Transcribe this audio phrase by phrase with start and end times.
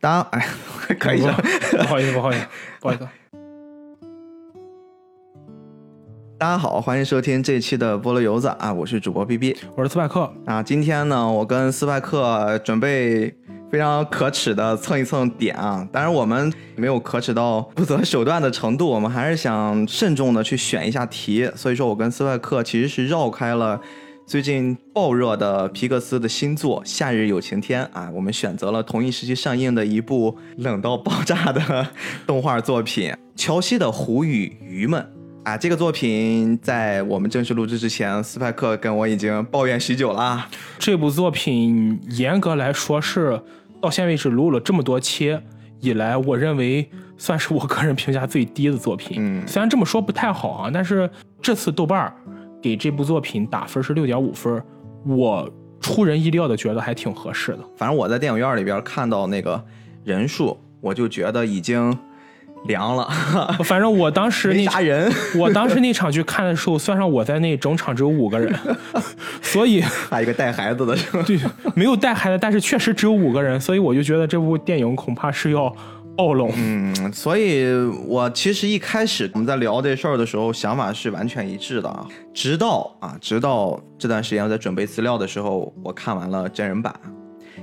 [0.00, 0.46] 大家哎，
[0.98, 1.34] 可以不了。
[1.70, 2.46] 不好意思，不好意思，
[2.80, 3.08] 不好意思。
[6.38, 10.60] 大家好，欢迎收听这一期的菠萝油子啊，我是主播 B B 我是斯派克，啊。
[10.60, 13.32] 今天呢，我跟斯派克准备
[13.70, 23.80] 非常可耻的蹭一蹭点啊，当然我们没有可耻到不择手段的程度，我们还是想慎重的去选一下题，所以说我跟斯派克其实是绕开了。
[24.24, 31.86] 最近爆热的皮克斯的新作《夏日有晴天》啊，我们选择了同一时期上映的一部冷到爆炸的
[32.26, 35.06] 动画作品《乔西的狐与鱼们》
[35.50, 35.58] 啊。
[35.58, 40.48] 这个作品在我们正式录制之前，斯派克跟我已经抱怨许久了。
[40.78, 43.38] 这部作品严格来说是
[43.82, 45.36] 到现在为止录了这么多期
[45.80, 49.16] 以来，我认为算是我个人评价最低的作品。
[49.18, 51.10] 嗯虽然这么说不太好啊，但是
[51.42, 52.14] 这次豆瓣儿
[52.62, 54.62] 给这部作品打分是六点五分，
[55.04, 57.58] 我出人意料的觉得还挺合适的。
[57.76, 59.62] 反正我在电影院里边看到那个
[60.04, 61.96] 人数，我就觉得已经
[62.66, 63.08] 凉了，
[63.64, 68.56] 反正我当时没那啥人， 我当时那场去看的时候，算上我在那，整场只有五个人，
[69.42, 71.24] 所以还有一个带孩子的，是吧？
[71.26, 71.36] 对
[71.74, 75.74] 没有带孩子，但是确实只有五个人，所以我就觉得这部电影恐怕是要
[76.16, 76.50] 暴龙。
[76.56, 77.72] 嗯，所以
[78.06, 82.06] 我其实一开始我们在聊这事儿的时候，想法是完全一致的啊。
[82.34, 86.94] 直到啊，直到这段时间我在准备资料的时候，我看完了真人版，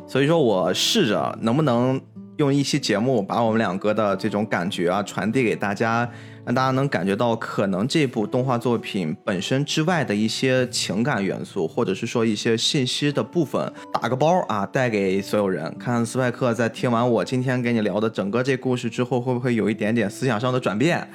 [0.08, 2.00] 所以说我试着能不能
[2.38, 6.10] 用一期节目把我们两个的这种感觉啊传递给大家，
[6.50, 15.64] 让大家能感觉到可能这部动画作品本身之外的一些情感元素，或者是说一些信息的部分，打个包啊带给所有人。
[15.78, 20.98] 看看斯派克在听完我今天给你聊的整个这故事之后，会不会有一点点思想上的转变？
[20.98, 21.08] 啊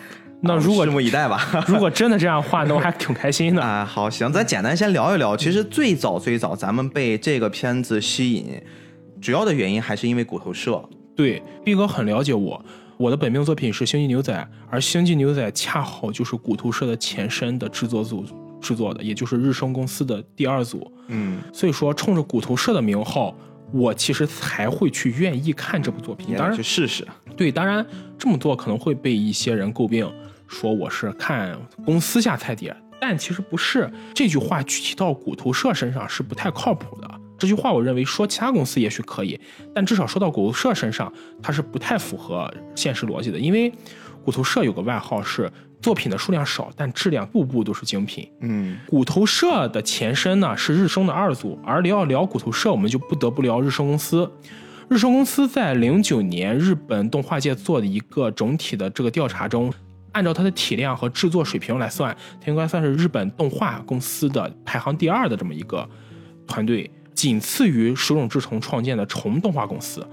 [0.42, 1.50] 那如果拭目以待吧。
[1.66, 3.60] 如果真的这样的话，那我还挺开心的。
[3.60, 5.36] 啊，好，行，咱简单先聊一聊。
[5.36, 8.62] 其实最早最早，咱们被这个片子吸引，
[9.20, 10.80] 主要的原因还是因为骨头社。
[11.16, 12.64] 对，毕哥很了解我。
[12.97, 14.33] 我的本命作品是《星际牛仔》，
[14.70, 18.25] 而《星际牛仔》恰好就是骨头社的前身的制作组
[18.60, 20.91] 制作的，也就是日升公司的第二组。
[21.09, 23.34] 嗯，所以说，冲着骨头社的名号，
[23.72, 26.37] 我其实才会去愿意看这部作品。
[26.37, 27.06] 当然去，试试。
[27.37, 27.84] 对，当然
[28.16, 30.10] 这么做可能会被一些人诟病，
[30.47, 33.91] 说我是看公司下菜碟，但其实不是。
[34.15, 37.21] 这句话具体到骨头社身上是不太靠谱的。
[37.44, 39.38] 这句话我认为说其他公司也许可以，
[39.75, 41.12] 但至少说到骨头社身上，
[41.43, 43.38] 它是不太符合现实逻辑的。
[43.38, 43.71] 因为
[44.25, 45.53] 骨头社有个外号是
[45.83, 48.27] 作品的数量少，但质量步步都是精品。
[48.41, 54.31] 嗯骨头社的前身呢是日升的二组，而要聊骨头社，我们就不得不聊日升公司。
[54.88, 59.71] 日升公司在零九年日本动画界做的一个整体的这个调查中，
[60.12, 65.87] 按照它的体量和制作水平来算，它应该算是日本动画公司的排行第二的这么一个
[66.47, 70.06] 团队，仅次于手冢治虫创建的虫动画公司。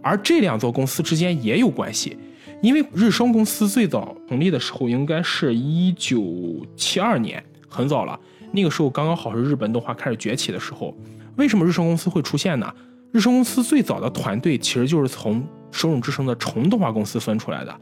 [0.00, 2.16] 而这两座公司之间也有关系，
[2.62, 8.18] 因为日升公司最早成立的时候应该是一九七二年，很早了。
[8.52, 10.96] 那个时候刚刚好是日本动画开始崛起的时候。
[11.36, 12.72] 为什么日升公司会出现呢？
[13.10, 17.80] 日升公司最早的团队其实就是从手冢治虫的虫动画公司分出来的。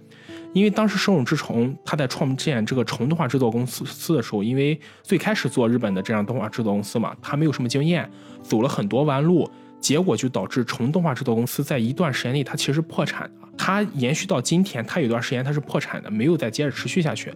[0.53, 8.09] 因为当时手冢治虫他在创建这个虫动画制作公司的时候，因为最开始做日本的这样动画制作公司嘛，他没有什么经验，
[8.43, 13.49] 走了很多弯路，结果就导致虫动画制作公司在一段时间内它其实破产的。
[13.57, 17.33] 它延续到今天，它有段时间它是破产的，没有再接着持续下去。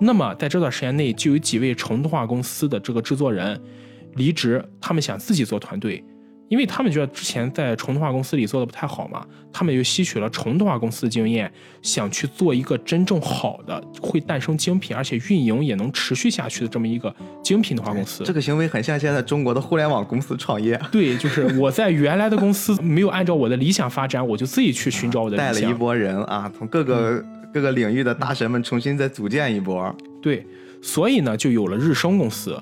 [0.00, 3.60] 那么在这段时间内，就有几位虫动画公司的这个制作人
[4.14, 6.02] 离职，他们想自己做团队。
[6.54, 18.22] 因为他们觉得之前在虫动画公司里做的不太好嘛，他们又吸取了虫动画公司的经验，想去做一个真正好的、会诞生精品，而且运营也能持续下去的这么一个精品动画公司。
[18.22, 25.54] 这个行为很像现在中国的互联网公司创业，对，就是我在原来的公司没有按照我的理想发展，我就自己去寻找我的理想。
[25.54, 27.20] 带了一波人啊，从各个、
[27.52, 29.92] 各个领域的大神们重新再组建一波。
[30.22, 30.46] 对，
[30.80, 32.56] 所以呢，就有了日升公司。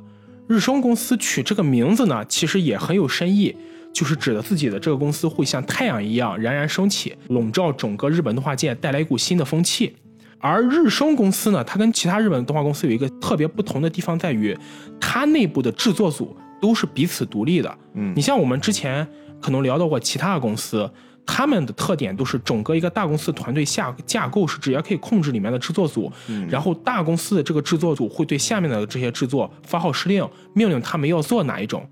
[0.49, 3.55] 日升公司取这个名字呢，其实也很有深意，
[3.93, 9.95] 就是指的自己的这个公司会像太阳一样冉冉升起，笼罩整个日本动画界，带来一股新的风气。
[10.39, 14.57] 而日升公司呢，它跟其他日本动画公司有一个特别不同的地方在于，
[15.01, 17.79] 它内部的制作组都是彼此独立的。
[17.95, 19.07] 嗯你像我们之前
[19.41, 20.91] 可能聊到过其他的公司，
[21.25, 26.11] 他们的特点都是整个一个大公司团队下架构是直接可以控制里面的制作组，
[26.49, 31.89] 然后大公司的这个制作组会对下面的这些制作发号施令，命令他们要做哪一种。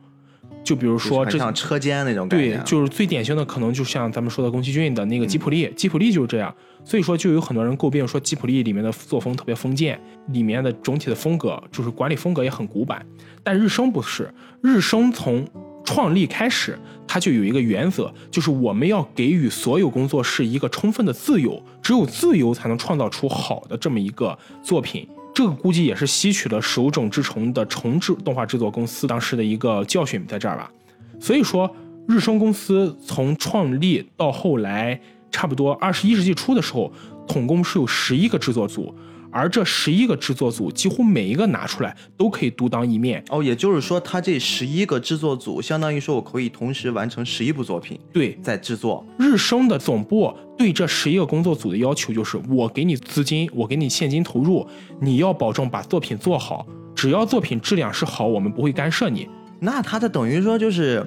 [0.62, 6.54] 就比如说很这像车间那种概对，，就是最典型的，可能就像咱们说的宫崎骏的那个吉普力，吉普力就是这样。
[6.84, 13.04] 所以说，就有很多人诟病说吉普力里面的作风特别封建，里面的整体的风格就是管理风格也很古板。
[13.42, 15.46] 但日升不是，日升从
[15.84, 25.06] 创立开始，它就有一个原则，就是我们要给予所有工作室一个充分的自由，只有自由才能创造出好的这么一个作品。
[25.34, 30.70] 这个估计也是吸取了手冢治虫的重制动画制作公司当时的一个教训在这儿吧。
[31.18, 31.74] 所以说，
[32.08, 35.00] 日升公司从创立到后来，
[35.30, 36.92] 差不多二十一世纪初的时候，
[37.28, 38.94] 统共是有十一个制作组。
[39.32, 47.98] 而这十一个制作组几乎每一个拿出来都可以独当一面哦，也就是说，他这十一个制作组，相当于说我可以同时完成十一部作品。
[48.12, 54.66] 对，在制作日升的总部对这十一个工作组的要求就是：我给你资金，我给你现金投入，
[55.00, 59.28] 你要保证把作品做好，只要作品质量是好，我们不会干涉你。
[59.60, 61.06] 那他的等于说就是。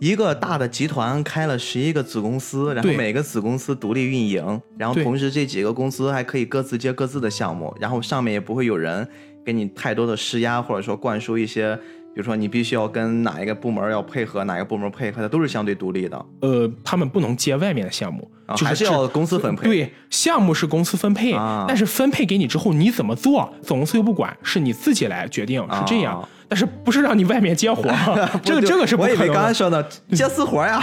[0.00, 9.06] 一个大的集团开了十一个子公司，然后每个子公司独立运营，然后同时这几个公司还可以各自接各自的项目，然后上面也不会有人
[9.44, 16.26] 给你太多的施压，或者说灌输一些，比如说你必须要跟哪一个部门要配合，哪个部门配合，它都是相对独立的。
[16.40, 19.68] 呃，他们不能接外面的项目，还是要公司分配。
[19.68, 21.32] 对，项目是公司分配，
[21.66, 26.28] 但是分配给你之后你怎么做，总公司又不管，是你自己来决定，是这样。
[26.54, 27.82] 但是不是让你外面接活？
[28.44, 29.18] 这个这个是不可能。
[29.18, 29.82] 我以为刚才说的
[30.14, 30.80] 接私活呀。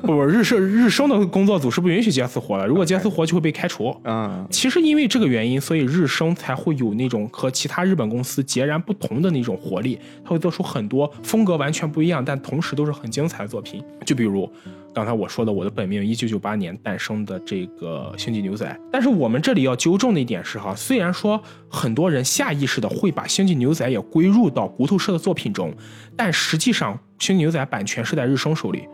[0.00, 2.66] 不不，日社日升的工作组是不允许接私活的。
[2.66, 3.96] 如果接私活就会被开除。
[4.02, 9.96] 嗯，其实因为这个原因，所以日升才会有那种和其他日本公司截然不同的那种活力。
[10.24, 13.80] 他会做出很多风格完全不一样，但同时都是很精彩的作品。
[14.04, 14.50] 就比如。
[14.94, 25.72] 刚才我说的，我的本命一九九八年诞生的这个星际牛仔，但是我们这里要纠正的一点是哈，虽然说很多人下意识的会把星际牛仔也归入到骨头社的作品中，
[26.14, 28.86] 但实际上星际牛仔版权是在日升手里，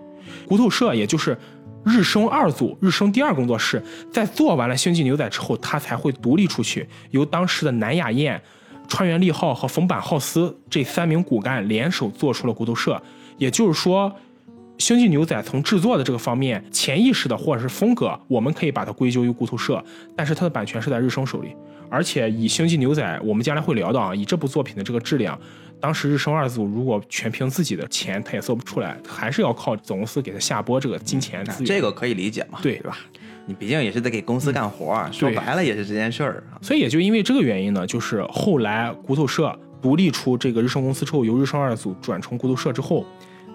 [0.47, 1.37] 骨头社也就是
[1.85, 8.41] 日升二组、日升第二工作室，在做完了星际牛仔之后，他才会独立出去，由当时的南雅彦、
[8.87, 13.03] 川原利号和冯坂浩司这三名骨干联手做出了骨头社，
[13.37, 14.15] 也就是说。
[14.79, 19.85] 星际牛仔从制作的这个方面，潜意识的或者是风格，我们可以把它归咎于骨头社，
[20.17, 21.49] 但是它的版权是在日升手里。
[21.91, 25.39] 而且以星际牛仔，我们将来会聊到啊，以这部作品的这个质量，
[25.81, 31.45] 当时日升二组如果全凭自己的钱，他也做不出来，还是要靠总公司给他下拨这个金钱。
[31.67, 32.61] 这个可以理解嘛？
[32.63, 32.99] 对对吧？
[33.47, 36.45] 你毕竟也是在给公司干活，说白了也是这件事儿。
[36.63, 43.05] 所以也就因为这个原因呢，就是后来骨头社独立出这个日升公司之后，由日升二组转成骨头社之后。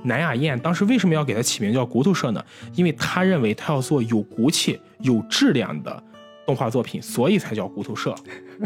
[0.03, 2.43] 南雅燕当时为什么要给他起名叫骨头社呢？
[2.75, 6.03] 因为他认为他要做有骨气、有质量的
[6.45, 8.13] 动画作品，所以才叫骨头社。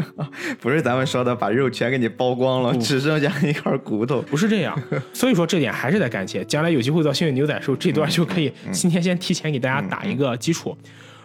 [0.60, 4.76] 不是咱们说的把肉全给你剥光了，只剩下一块骨头，不是这样。
[5.14, 10.76] 所以说这点还是得感谢，将来有机会到幸运牛仔的时候，这段就可以今天先提前给大家打一个基础。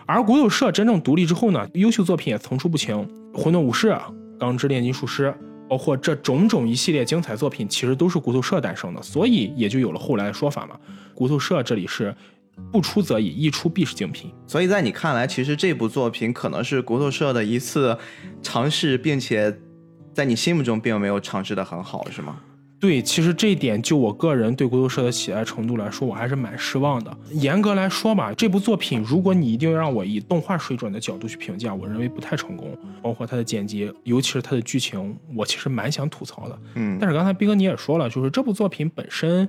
[0.06, 3.08] 而骨头社真正独立之后呢，优秀作品也层出不穷，
[3.38, 3.90] 《混沌武士》
[4.38, 5.28] 《钢之炼金术师》。
[5.74, 10.80] 包括这种种一系列精彩作品，其实都是骨头社诞生的，所以也就有了后来的说法嘛。
[11.16, 12.16] 骨头社这里是
[12.72, 14.32] 不出则已，一出必是精品。
[14.46, 17.98] 所以在你看来，其实这部作品可能是骨头社的一次
[18.44, 19.58] 尝试，并且
[20.14, 22.40] 在你心目中并没有尝试的很好，是吗？
[22.84, 27.18] 对，其实这一点就我个人对孤独社的喜爱程度来说，我还是蛮失望的。
[27.32, 32.78] 严格来说吧，这部作品，如果你一定要让我以动画水准的角度去评价，我认为不太成功。
[33.02, 36.60] 包括它的剪辑，尤其是它的剧情，我其实蛮想吐槽的。
[36.76, 39.48] 嗯，但是刚才斌哥你也说了，就是这部作品本身，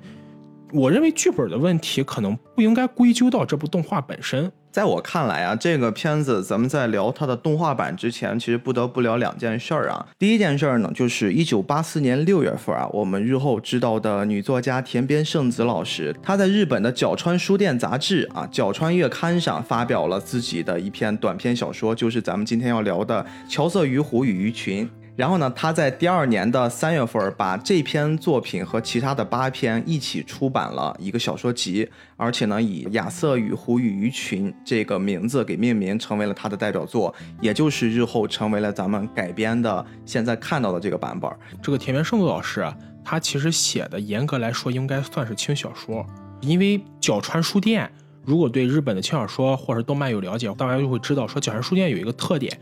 [0.73, 4.53] 我认为剧本的问题可能不应该归咎到这部动画本身。
[4.75, 10.05] 在我看来啊，这个片子咱们在聊它的动画版之前，其实不得不聊两件事儿啊。
[10.19, 24.85] 第一件事儿呢，就是一九八四年六月份啊，我们日后知道的女作家田边圣子老师，她在日本的角川书店杂志啊《角川月刊》上发表了自己的一篇短篇小说，就是咱们今天要聊的《乔瑟鱼湖与鱼群》。
[25.17, 41.31] 然后呢，他在第二年的三月份把这篇作品和其他的八篇一起出版了一个小说集，而且呢，以亚瑟与狐与鱼群这个名字给命名，成为了他的代表作，也就是日后成为了咱们改编的现在看到的这个版本。
[41.63, 42.67] 这个田园圣子老师，
[43.05, 46.05] 他其实写的严格来说应该算是轻小说，
[46.41, 47.89] 因为角川书店，
[48.25, 52.59] 如果对日本的轻小说或者动漫有了解，大家就会知道说角川书店有一个特点。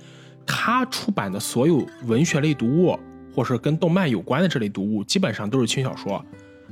[0.47, 2.99] 他出版的所有文学类读物，
[3.35, 6.25] 或是跟动漫有关的这类读物，基本上都是轻小说。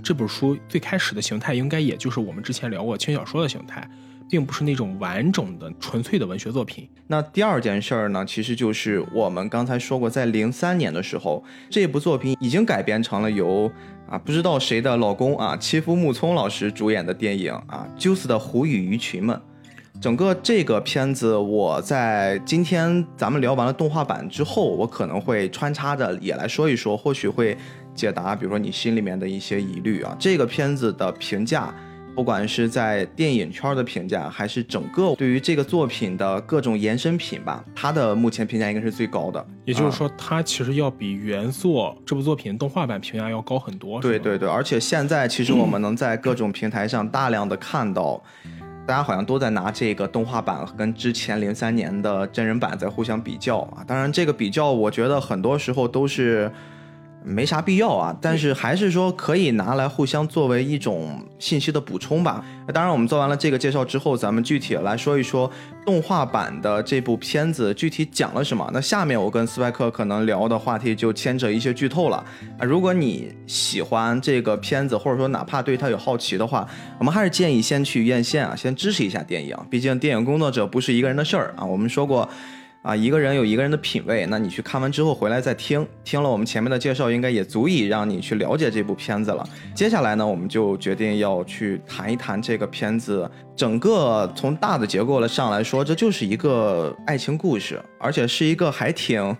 [0.03, 3.87] 这本书最开始的形态，应该也就是我们之前聊过轻小说的形态，
[4.31, 6.89] 并不是那种完整的、纯粹的文学作品。
[7.07, 13.71] 那第二件事儿呢，其实就是我们刚才说过，在零三年的时候，这部作品已经改编成了由
[14.09, 19.37] 啊不知道谁的老公啊七夫木聪老师主演的电影啊《j u i c e 的狐与鱼群们》。
[20.01, 27.57] 整个这个片子，我在今天咱们聊完了动画版之后，我可能会穿插着也来说一说，或许会。
[27.93, 30.17] 解答，比如说你心里面的一些疑虑啊。
[30.19, 31.75] 这个片子的评价。
[32.13, 39.45] 不管是在电影圈的评价，还是整个对于这个作品的各种延伸品吧，它的目前评价应该是最高的。
[39.65, 44.01] 也就是说，它其实要比原作这部作品动画版评价要高很多。
[44.01, 48.23] 对对对，而且现在其实我们能在各种平台上大量的看到，
[48.91, 53.85] 大家好像都在拿这个动画版跟之前零三年的真人版在互相比较啊。
[53.87, 56.51] 当然，这个比较我觉得很多时候都是。
[57.23, 62.45] 没啥必要啊，但是还是说可以拿来互相作为一种信息的补充吧。
[62.73, 65.51] 当然，我们做完了这个介绍之后，咱们具体来说一说
[65.85, 68.69] 动画版的这部片子具体讲了什么。
[68.73, 72.25] 那下面我跟斯派克可能聊的话题就牵扯一些剧透了
[72.59, 72.65] 啊。
[72.65, 76.67] 如果你喜欢这个片子，或者说哪怕对它有好奇的话，
[76.99, 79.57] 我们还是建议先去院线啊，先支持一下电影。
[79.69, 81.65] 毕竟电影工作者不是一个人的事儿啊。
[81.65, 82.29] 我们说过。
[82.83, 89.47] 啊，一个人有一个人的品味，那你去看完之后回来再听，听了我们前面的介绍，应该也足以让你去了解这部片子了。
[89.75, 99.37] 接下来呢，我们就决定要去谈一谈这个片子，整个从大的结构了上来说，这就是一个爱情故事，而且是一个还挺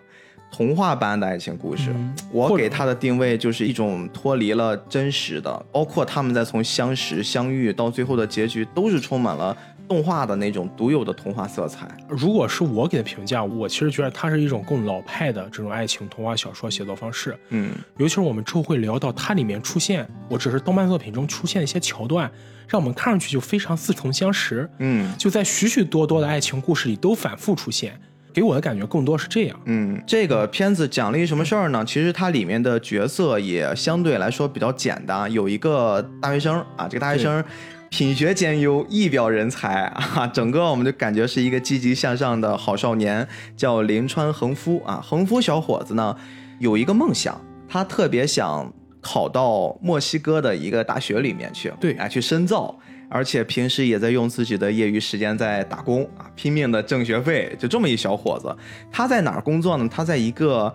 [0.53, 1.95] 童话般的爱情故事。
[2.31, 9.57] 我给它的定位就是一种脱离了真实的，包括他们在从相识、相遇到最后的结局，都是充满了。
[9.91, 11.89] 动画的那种独有的童话色彩。
[12.09, 17.37] 如果是我给的评价，我其实觉得它是一种更老派的这种爱情童话小说写作方式。
[17.49, 22.31] 嗯，尤其是我们之后会聊到它里面出现，我只是动漫作品中出现的一些桥段，
[22.69, 24.71] 让我们看上去就非常似曾相识。
[24.79, 28.01] 嗯，就在许许多多的爱情故事里都反复出现，
[28.33, 29.61] 给我的感觉更多是这样。
[29.65, 31.85] 嗯，这个片子讲了一什么事儿呢？
[31.85, 37.45] 其实它里面的角色也相对来说比较简单，有一个大学生啊，这个大学生。
[37.91, 39.83] 品学兼优，一表人才
[40.15, 40.25] 啊！
[40.29, 45.03] 整个我们就感觉是一个积极向上的好少年，叫林川恒夫啊。
[45.05, 46.17] 恒夫小伙子呢，
[46.61, 52.79] 有一个梦想，他特别想考到墨西哥的一个大学里面去，对，啊，去深造，
[53.09, 57.55] 而且平时也在用自己的业余时间在打工啊，拼命的挣学费。
[57.59, 58.57] 就这么一小伙子，
[58.93, 59.89] 他在哪儿工作呢？
[59.91, 60.73] 他在一个，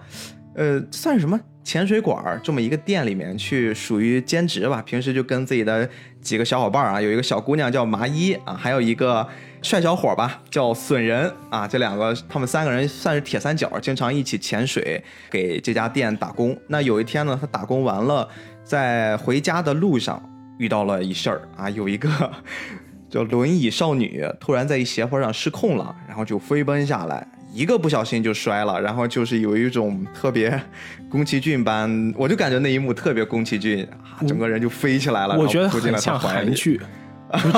[0.56, 1.40] 呃，算什么？
[1.64, 4.84] 潜水馆儿这么一个店里面去，属于兼职吧。
[4.86, 5.90] 平时就跟自己的
[6.22, 9.28] 几个小伙伴啊，有一个小姑娘叫麻衣啊，还有一个
[9.64, 11.68] 帅小伙吧，叫损人啊。
[11.68, 16.56] 这两个他们三个人算是铁三角，经常一起潜水，给这家店打工。
[16.68, 18.30] 那有一天呢，他打工完了，
[18.64, 20.22] 在回家的路上
[20.60, 22.32] 遇到了一事儿啊，有一个
[23.10, 27.28] 叫轮椅少女突然在一斜坡上失控了，然后就飞奔下来。
[27.56, 30.62] 一个不小心就摔了，然后就是有一种特别
[31.10, 35.40] 宫崎骏般，我就感觉那一幕特别宫崎骏啊，整个人就飞起来了。
[35.40, 36.82] 我觉得很像韩剧，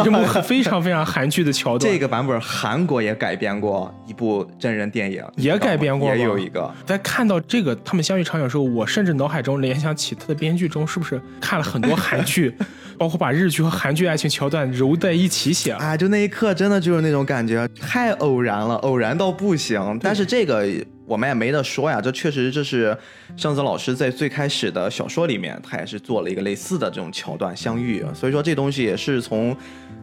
[0.03, 1.91] 这么非常非常韩剧的桥段。
[1.91, 6.71] 这个版本韩国也改编过一部真人电影，也改编过，也有一个。
[6.85, 12.55] 在看到这个他们相遇场景的时候，我甚至脑海中联想起他的编剧中是不是看了很多韩剧。
[12.97, 19.99] 包括把日剧和韩剧爱情桥段揉在一起写，啊，就那一刻真的就是那种感觉，太偶然了，偶然到不行。
[20.01, 20.65] 但是这个
[21.07, 22.95] 我们也没得说呀，这确实这是
[23.35, 29.55] 圣子老师在最开始的小说里面，他也是做了一个类似的这种桥段相遇，所以说这东西也是从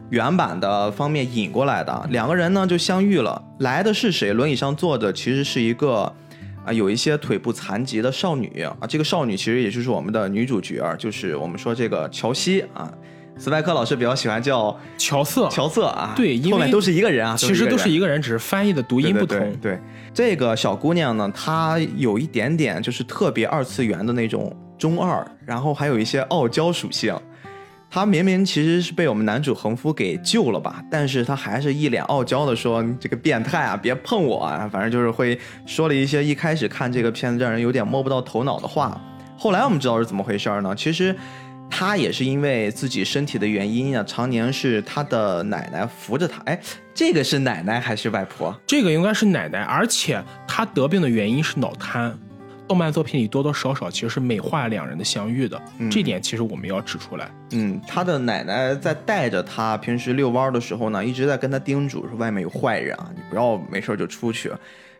[0.09, 2.07] 原版的方面引过来的。
[2.09, 4.33] 两个人呢就相遇了，来的是谁？
[4.33, 6.11] 轮椅上坐的其实是一个。
[6.65, 12.91] 啊，有一些腿部残疾的少女啊，这个少女其实也就是我们的女主角，就是我们说这个乔西啊，
[13.37, 19.37] 斯派克老师比较喜欢叫乔瑟，乔瑟啊，对，后面都是一个人啊，其实都是一个人，只是翻译的读音不同。
[19.61, 19.79] 对，
[20.13, 27.13] 这个小姑娘呢，她有一点点就是特别二次元的那种中二，然后还有一些傲娇属性。
[27.87, 38.99] 她明明其实是被我们男主横夫给救了吧，但是她还是一脸傲娇的说：“这个变态啊，别碰我啊！”反正就是会说了一些一开始看这个片子让人有点摸不到头脑的话。
[39.37, 40.73] 后来我们知道是怎么回事呢？
[40.75, 41.15] 其实
[41.69, 46.41] 他也是因为自己身体的原因啊，常年是他的奶奶扶着他。
[46.43, 46.59] 哎，
[46.93, 48.55] 这个是奶奶还是外婆？
[48.65, 52.17] 这个应该是奶奶，而且他得病的原因是脑瘫。
[52.67, 57.29] 动漫作品里多多少少其实是美化两人的相遇的，这点其实我们要指出来。
[57.51, 64.51] 嗯，他的奶奶在带着他平时遛弯的时候呢，一直在跟他叮嘱说外面有坏人啊，你不要没事就出去。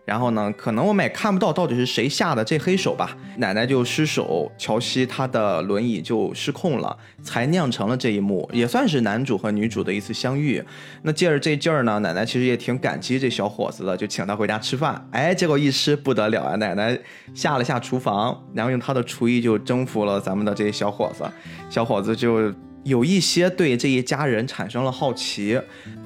[0.05, 3.17] 然后呢，可能我们也看不到到底是谁下的这黑手吧。
[3.37, 10.63] 奶奶就失手，乔西她的轮椅就失控了，才酿成了这一幕，也算是男主和女主的一次相遇。
[11.01, 15.05] 那借着这劲儿呢，奶奶其实也挺感激这小伙子的，就请他回家吃饭。
[15.11, 16.55] 哎，结果一吃不得了啊！
[16.57, 16.97] 奶奶
[17.33, 21.23] 下了下厨房，然后用她的厨艺就征服了咱们的这些小伙子。
[21.69, 22.53] 小伙子就。
[22.85, 25.59] 有一些对这一家人产生了好奇，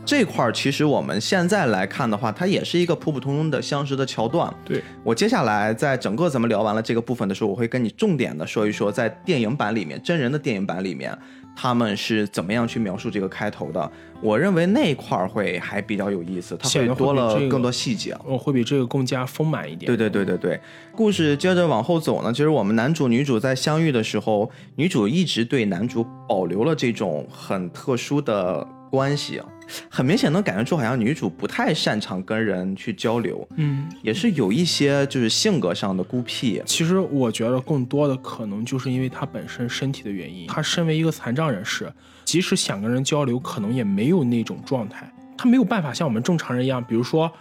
[0.06, 4.52] 这块儿其实我们现在来看的话，它也是一个普普通通的相识的桥段。
[4.66, 11.16] 对我接下来在整个咱们聊完了这个部分的时候，我会跟你重点的说一说，在电影版里面，真人的电影版里面，
[11.56, 13.92] 他们是怎么样去描述这个开头的。
[14.22, 18.18] 我认为那块儿会还比较有意思，它会会多了更多细节。
[18.28, 19.86] 呃，会比这个更加丰满一点。
[19.86, 20.60] 对对对对对，
[20.96, 29.42] 故事接着往后走呢，其实我们男主女主在相遇的时候，女主一直对男主保留了这种很特殊的关系，
[29.90, 36.62] 很明显能感觉出好像女主不太擅长跟人去交流，嗯，也是有一些就是性格上的孤僻。
[36.66, 40.48] 其实我觉得更多的可能就是因为她本身身体的原因。
[40.48, 41.92] 她身为一个残障人士，
[42.26, 45.12] 即使想跟人交流，可能也没有那种状态。
[45.38, 47.32] 她没有办法像我们正常人一样，比如说，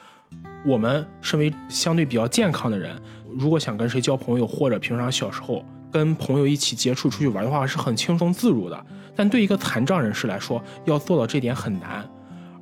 [0.64, 2.94] 我们身为相对比较健康的人，
[3.36, 8.86] 如果想跟谁交朋友，或者平常小时候跟朋友一起接触出去玩的话，是很轻松自如的。
[9.16, 12.08] 但对一个残障人士来说，要做到这点很难。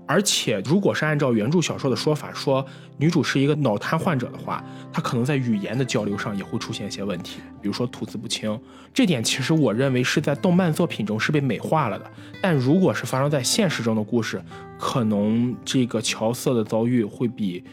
[0.09, 2.65] 而且，如果是按照原著小说的说法，说
[2.97, 8.57] 女主是一个脑瘫患者的话，她可能在语言的交流上也会出现一些问题，比如说吐字不清。
[8.95, 12.09] 这点其实我认为是在动漫作品中是被美化了的。
[12.41, 14.41] 但如果是发生在现实中的故事，
[14.79, 17.65] 可能这个乔瑟的遭遇会比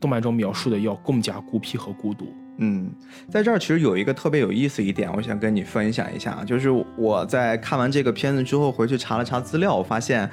[0.00, 2.32] 动漫中描述的要更加孤僻和孤独。
[2.58, 2.90] 嗯，
[3.30, 10.30] 在这儿其实有一个特别有意思一点，我想跟你分享一下，就是我在看完这个片子之后回去查了查资料，我发现。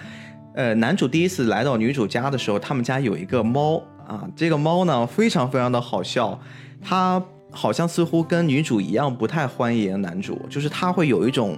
[0.55, 6.39] 呃，男主第一次来到女主家的时候，他们家有一个猫啊，这个猫呢非常非常的好笑，
[6.81, 11.55] 它好像似乎跟女主一样不太欢迎男主，就是它会有一种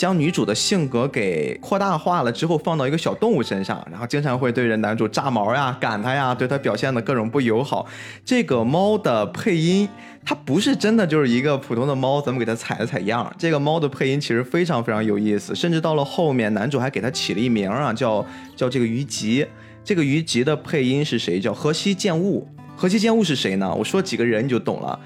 [0.00, 7.84] 将女主的性格给扩大化了之后放到一个小动物身上，然后经常会对着男主炸毛呀、赶他呀，对他表现的各种不友好。
[8.24, 9.86] 这个猫的配音。
[10.22, 13.34] 它不是真的就是一个普通的猫，咱们给它采了采样。
[13.38, 19.46] 这个猫的配音其实非常非常有意思，甚至到了后面，男主还给它起了一名啊，叫叫这个虞吉。
[19.82, 21.40] 这个虞吉的配音是谁？
[21.40, 22.46] 叫河西健悟。
[22.76, 23.74] 河西健悟是谁呢？
[23.74, 25.00] 我说几个人你就懂了。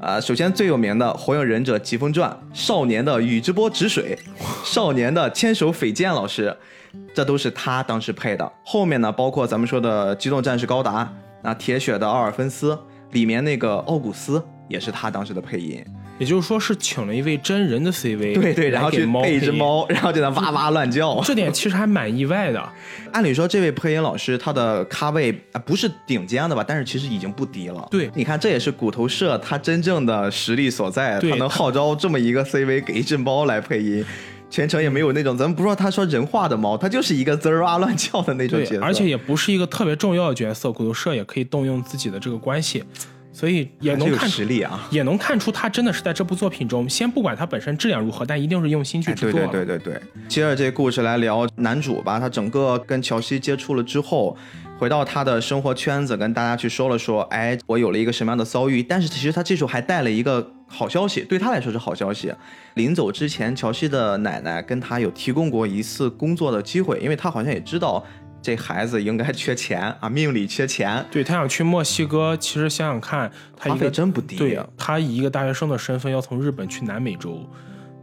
[0.00, 4.18] 啊，首先最有名的《火影忍者疾风传》，少年的宇智波止水，
[4.64, 6.56] 少年的千手匪剑老师，
[7.14, 8.52] 这都是他当时配的。
[8.64, 11.04] 后面呢，包括咱们说的《机动战士高达》，
[11.42, 12.78] 那铁血的奥尔芬斯，
[13.10, 14.42] 里面那个奥古斯。
[14.68, 15.82] 也是他当时的配音，
[16.18, 21.20] 也就是说是请了一位真人的 CV，对对，然后去配一只猫，然后就在哇哇乱叫。
[21.22, 22.68] 这点其实还蛮意外的。
[23.12, 26.64] 按理说，这位配音老师他的咖位啊不是顶尖的吧？
[26.66, 27.86] 但是其实已经不低了。
[27.90, 34.04] 对，你看这也是骨头社他真正的实力所在，他能号召这么一个 CV 给一只猫来配音，
[34.50, 42.82] 全程也没有那种咱们不说他说人话的猫，他就是一个滋儿哇乱叫的那种角色，而且也不是一个特别重要的角色，骨头社也可以动用自己的这个关系。
[43.38, 49.40] 所以也能看实力啊，也能看出他真的是在这部作品中，先不管他本身质量如何，但一定是用心去制作。
[49.40, 50.02] 对对对对对。
[50.26, 54.36] 接着这故事来聊男主吧，他整个跟乔西接触了之后，
[54.76, 58.82] 回到他的生活圈子，跟大家去说了说，哎，我有了一个什么样的遭遇。
[58.82, 62.34] 但是其实他这时候还带了一个好消息，对他来说是好消息。
[62.74, 68.04] 临走之前，乔西的奶奶跟他有提供过一次工作的机会，因为他好像也知道。
[68.40, 71.04] 这孩子应该缺钱啊， 命里缺钱。
[71.10, 74.36] 对他想去墨西哥，其实想想看，他一个真不低。
[74.36, 77.44] 对，他以一个大学生的身份要从日本去南美洲，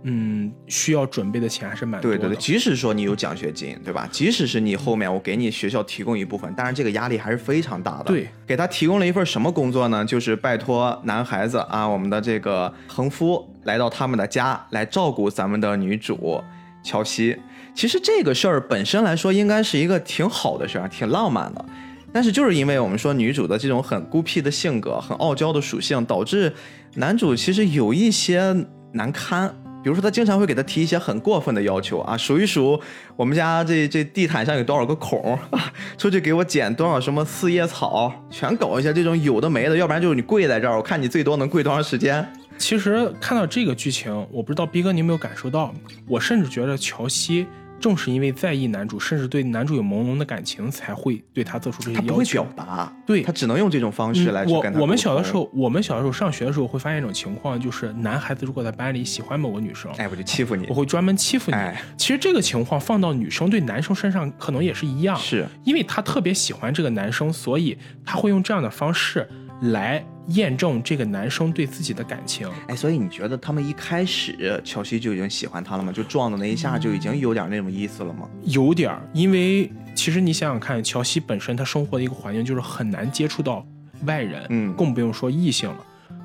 [0.04, 2.18] 嗯，需要准备的钱还是蛮多的。
[2.18, 4.08] 对对对，即使说你有奖学金，对吧？
[4.12, 8.06] 即使是你后面我给你学校提供一部分，但是这个压力还是非常大的。
[8.06, 10.06] 对，给他提供了一份什么工作呢？
[10.06, 16.44] 就是拜托男孩子啊，我们的这个恒夫来到他们的家来照顾咱们的女主
[16.84, 17.36] 乔西。
[17.76, 21.66] 其实这个事儿本身来说，应该是一个挺好的事儿，挺浪漫的。
[22.14, 26.52] 但是就是因为我们说女主的这种很孤僻的性格、很傲娇的属性，导致
[26.96, 28.56] 男主其实有一些
[28.94, 29.54] 难堪。
[29.84, 32.80] 比如说他经常会给他提一些很过分的要求啊，数一数
[33.16, 35.38] 我们家这这地毯上有多少个孔，
[35.96, 39.76] 出去给我捡多少什么四叶草，全搞一些这种有的没的。
[39.78, 42.26] 要不然就是你跪在这儿，我看你最多能跪多长时间。
[42.58, 45.72] 其实看到这个剧情，我不知道逼哥你有没有感受到，
[46.08, 47.46] 我甚至觉得乔西。
[47.80, 52.08] 正是因为在意男主，甚至对男主有朦胧的感情，才会对他做出这些要求。
[52.08, 54.80] 他不会表达，对他只能用这种方式来去跟他。
[54.80, 61.58] 我我们小的时候，我们小的时候上学的时候会发现一种情况，就是男孩子如果在班里喜欢某个女生，哎，我就欺负你，我会专门欺负你。
[61.98, 69.28] 其实这个情况放到女生对男生身上可能也是一样，是因为他特别喜欢这个男生，所以他会用这样的方式
[69.62, 70.06] 来。
[70.28, 75.92] 验证这个男生对自己的感情，哎，所以你觉得他们一开始乔西就已经喜欢他了吗？
[75.92, 78.28] 就撞的那一下就已经有点那种意思了吗？
[78.44, 83.66] 有点儿，因为其实你想想看，乔西本身他生活的一个环境就是很难接触到
[84.06, 85.78] 外人，嗯，更不用说异性了。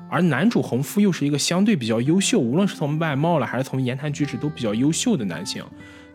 [0.09, 5.63] 而男主洪夫又是一个相对比较优秀，无论是从外貌了还是从言谈举止都比较优秀的男性。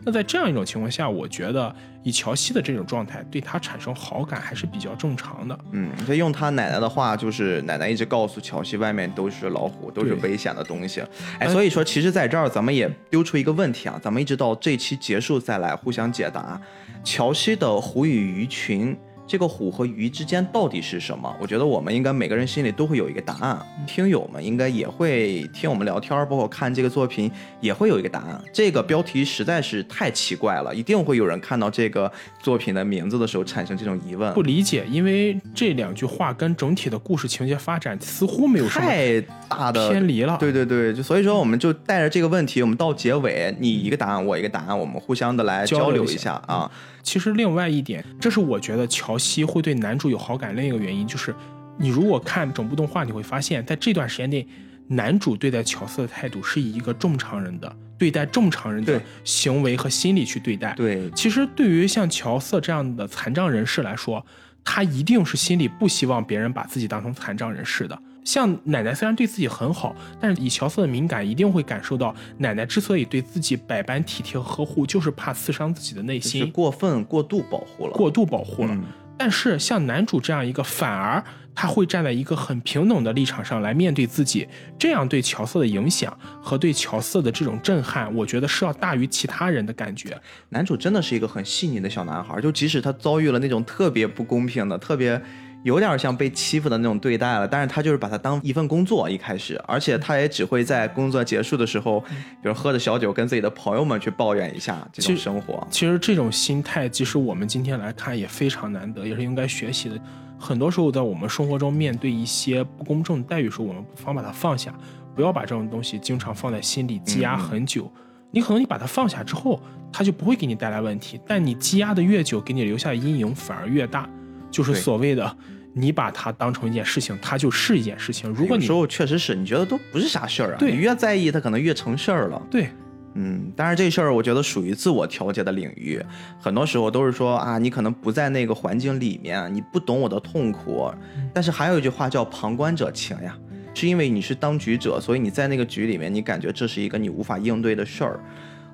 [0.07, 5.59] 那在这样一种情况下，我觉得以乔西的这种状态，对他产生好感还是比较正常的。
[5.73, 11.03] 嗯，这用他奶奶的话，就是奶奶一直告诉乔西，外面都是老虎，都是危险的东西。
[11.39, 16.57] 哎，所以说，其实在这儿咱们也丢出一个问题啊，咱们一直到这期结束再来互相解答。
[17.03, 18.97] 乔西的虎与鱼群。
[19.27, 21.35] 这个虎和鱼之间到底是什么？
[21.41, 23.59] 我觉得我们应该每个人心里都会有一个答案。
[23.85, 28.41] 听友们应该也会听我们聊天，包括看这个作品也会有一个答案。
[28.53, 32.09] 这个标题实在是太奇怪了，一定会有人看到这个
[32.41, 34.33] 作品的名字的时候产生这种疑问。
[34.33, 40.37] 不理解，因为这两句话跟整体的故事情节发展似乎没有什么太大的偏离了。
[40.39, 46.71] 对对对，就所以说我们就带着这个问题，我们到结尾你一个答案，我一个答案，我们互相的来交流一下啊。
[47.07, 51.33] 其实另外一点，这是我觉得乔西会对男主有好感另一个原因，就是
[51.77, 54.45] 你如果看整部动画，你会发现在这段时间内，
[54.89, 60.73] 男主对待乔瑟的态度是以一个正常人的对待正常人的行为和心理去对待。
[60.73, 64.25] 对，其实对于像乔瑟这样的残障人士来说，
[64.65, 67.97] 他一定是心里不希望别人把自己当成残障人士的。
[68.27, 78.77] 像奶奶虽然对自己很好，但是以乔瑟的敏感，一定会感受到奶奶之所以对自己百般体贴和呵护，就是怕刺伤自己的内心，过分过度保护了，过度保护了。
[79.17, 81.23] 但是像男主这样一个，反而
[81.55, 84.45] 他会站在一个很平等的立场上来面对自己，
[84.77, 90.19] 这样对乔瑟的影响和对乔瑟的这种震撼，我觉得是要大于其他人的感觉。
[90.49, 95.21] 男主真的是一个很细腻的小男孩，就即使他遭遇了那种特别不公平的、特别。
[95.63, 105.67] 有点像被欺负的那种对待了，但是他就是把它当一份工作一开始，而且他也只会在工作结束的时候，比如喝着小酒跟自己的朋友们去抱怨一下这种生活。
[105.69, 109.99] 其实这种心态，即使我们今天来看也非常难得，也是应该学习的。
[110.39, 114.73] 很多时候在我们生活中面对一些不公正待遇时，候，我们不妨把它放下，
[115.15, 117.91] 不要把这种东西经常放在心里积压很久。
[118.29, 119.59] 你可能你把它放下之后，
[119.91, 124.07] 它就不会给你带来问题，但你积压的越久，给你留下的阴影反而越大，
[124.51, 125.37] 就是所谓的。
[125.79, 128.27] 你把它当成一件事情，它就是一件事情。
[128.31, 132.41] 如果你时候确实是你觉得都不是啥事儿啊，对，你越在意它，可能越成事儿了。
[132.49, 132.69] 对，
[133.13, 136.03] 嗯，当然这事儿我觉得属于自我调节的领域，
[136.39, 140.91] 很多时候都是说啊，你可能不在那个环境里面，你不懂我的痛苦。
[141.31, 143.37] 但是还有一句话叫旁观者清呀，
[143.75, 148.19] 是因为你是当局者，所以你在那个局里面，你感觉这是一个你无法应对的事儿。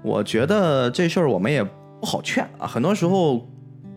[0.02, 1.62] 我觉得这事儿我们也
[2.00, 3.46] 不好劝啊，很多时候。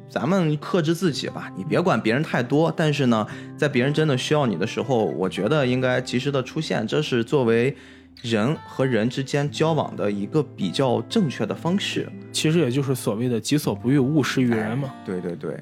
[0.08, 2.72] 咱们克制自己吧，你别管别人太多。
[2.74, 7.76] 但是呢，在别人真的需要你的时候，我觉得应该及时的出现，这是作为
[8.22, 12.08] 人和人之间交往的一个比较正确的方式。
[12.32, 14.90] 其实也就是所谓的己所不欲，勿施于人嘛。
[15.04, 15.58] 对对对。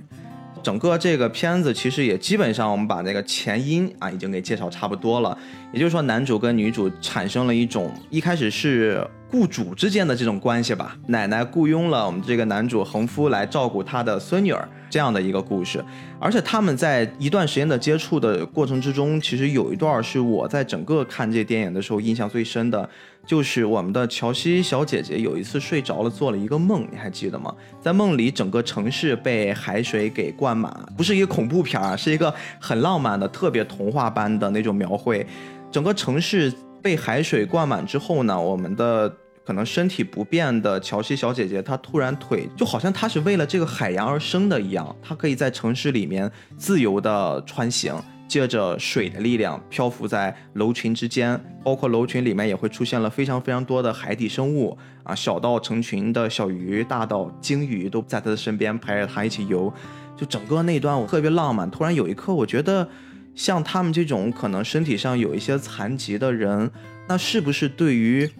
[0.64, 5.36] 整个这个片子其实也基本上我们把那个前因啊已经给介绍差不多了，
[5.74, 14.66] 也就是说男主跟女主产生了一种一开始是雇主之间的这种关系吧，奶奶雇佣了我们这个男主恒夫来照顾他的孙女儿。
[14.94, 15.84] 这样的一个故事，
[16.20, 22.88] 而且他们在一段时间的接触的过程之中，其实有一段是我在整个看这电影的时候印象最深的，
[23.26, 27.52] 就是我们的乔西小姐姐有一次睡着了，做了一个梦，你还记得吗？
[27.80, 35.26] 在梦里，整个城市被海水给灌满，不是一个恐怖片啊，是一个很浪漫的、特别童话般的那种描绘。
[35.72, 39.12] 整个城市被海水灌满之后呢，我们的。
[39.44, 47.94] 可能身体不便的乔西小姐姐，她突然腿就好像她是为了这个海洋而生的一样，她可以在城市里面自由的穿行，
[48.26, 59.70] 借着水的力量漂浮在楼群之间，包括楼群里面也会出现了非常非常多的海底生物啊，小到成群的小鱼，大到鲸鱼都在她的身边陪着她一起游，
[60.16, 61.70] 就整个那段我特别浪漫。
[61.70, 62.88] 突然有一刻，我觉得
[63.34, 66.70] 像他们这种可能身体上有一些残疾的人，
[67.06, 68.30] 那是不是对于？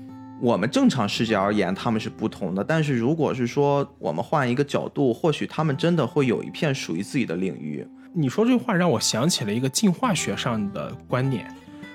[0.40, 2.62] 我们正常世界而言，他们是不同的。
[2.62, 7.87] 但是如果是说我们换一个角度，或许他们真的会有一片属于自己的领域。
[8.12, 11.47] 你说这话让我想起了一个进化学上的观点，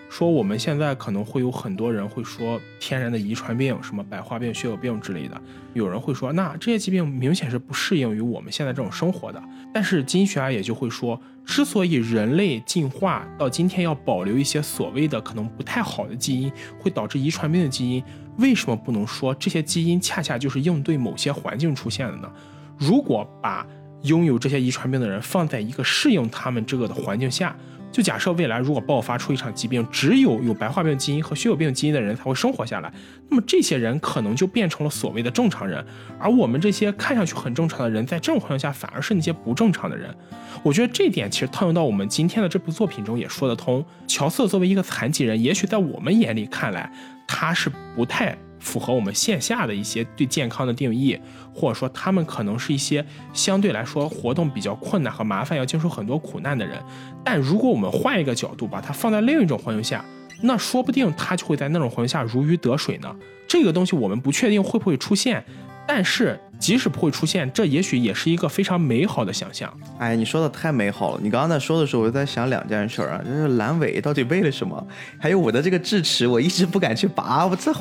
[0.09, 5.39] 说我们现在可能会有很多人会说天然的遗传病，什么白化病、血友病之类的。
[5.73, 9.41] 有人会说，那这些疾病明显是不适应于我们现在这种生活的。
[9.73, 18.03] 但是经济学家也就会说，之所以人类进化到今天要保留一些所谓的可能不太好的基因，会导致遗传病的基因。
[18.39, 22.31] 为什么不能说这些基因恰恰就是应对某些环境出现的呢？
[22.77, 23.65] 如果把
[24.03, 27.53] 拥有这些遗传病的人放在一个适应他们这个的环境下，
[27.91, 32.93] 就假设未来如果爆发出一场疾病，只有有白化病基因和血友病基因的人才会生活下来，
[33.27, 35.83] 那么这些人可能就变成了所谓的正常人，
[36.17, 40.15] 而我们这些看上去很正常的人，在这种环境下反而是那些不正常的人。
[40.63, 43.83] 我觉得这点其实套用到我们今天的这部作品中也说得通。
[44.07, 46.89] 乔瑟作为一个残疾人，也许在我们眼里看来。
[47.31, 51.17] 它是不太符合我们线下的一些对健康的定义，
[51.53, 56.81] 或者说他们可能是一些相对来说活动比较困难和麻烦，要经受很多苦难的人。
[57.23, 60.03] 但如果我们换一个角度，把它放在另一种环境下，
[60.41, 63.15] 那说不定他就会在那种环境下如鱼得水呢。
[63.47, 65.45] 这个东西我们不确定会不会出现，
[65.87, 66.39] 但是。
[66.59, 69.73] 即使不会出现，这也许也是一个非常美好的想象。
[69.97, 71.19] 哎，你说的太美好了。
[71.23, 74.85] 你刚刚在说的时候，我就在想两件事啊，就是阑尾到底为了什么？
[75.17, 77.45] 还有我的这个智齿，我一直不敢去拔。
[77.45, 77.73] 我这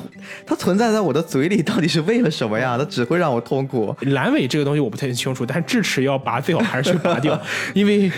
[0.46, 2.76] 它存在在我的嘴里，到底是为了什么呀？
[2.78, 3.94] 它只会让我痛苦。
[4.02, 7.40] 阑尾这个东西我不太清楚，但智齿要拔最好还是去拔掉，
[7.74, 8.10] 因为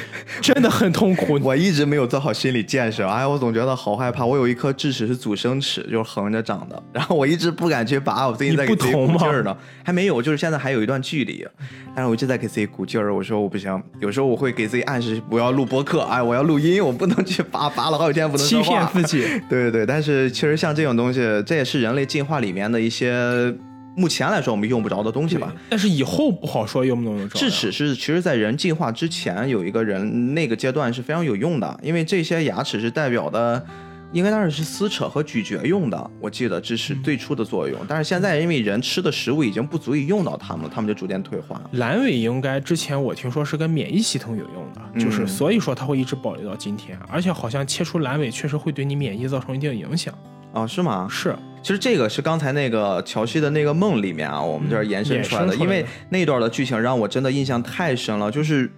[0.43, 1.39] 真的很痛苦。
[1.43, 3.07] 我一直没有做好心理建设。
[3.07, 4.25] 哎，我总觉得好害怕。
[4.25, 8.29] 我有一颗智齿是阻生齿，就是横着长的，然后我一直不敢去拔。
[8.29, 11.47] 我最近在给自己鼓劲儿呢，还没有，就是现在还有一段距离，
[11.95, 13.15] 但是我一直在给自己鼓劲儿。
[13.15, 19.23] 我说我不行，有时候我会给自己暗示，我要录播客，哎，我要录音，我不能去拔，拔了好几天不能欺骗自己。
[19.49, 23.55] 对对对，但是其实像这种东西，这也是人类进化里面的一些，
[23.97, 25.53] 目前来说我们用不着的东西吧。
[25.69, 27.39] 但是以后不好说用不用用着。
[27.39, 33.65] 智齿是其实在人进化之前有一个人那个阶段是非常有用的，因为这些牙齿是代表的。
[34.13, 37.79] 应该当时是撕扯和咀嚼用的，我记得这是最初的作用。
[37.87, 41.61] 但是现在因为人吃的食物已经不足以用到它们了，它们就逐渐退化。
[41.75, 46.99] 阑尾应该之前我听说是跟免疫系统有用的，就是所以说它会一直保留到今天。
[47.09, 50.13] 而且好像切除阑尾确实会对你免疫造成一定影响。
[50.53, 51.07] 哦，是吗？
[51.09, 51.37] 是。
[51.63, 55.55] 其实这个是刚才那个乔西的那个梦里面啊，我们这儿延伸出来的。
[55.55, 58.69] 因为那段的剧情让我真的印象太深了，就是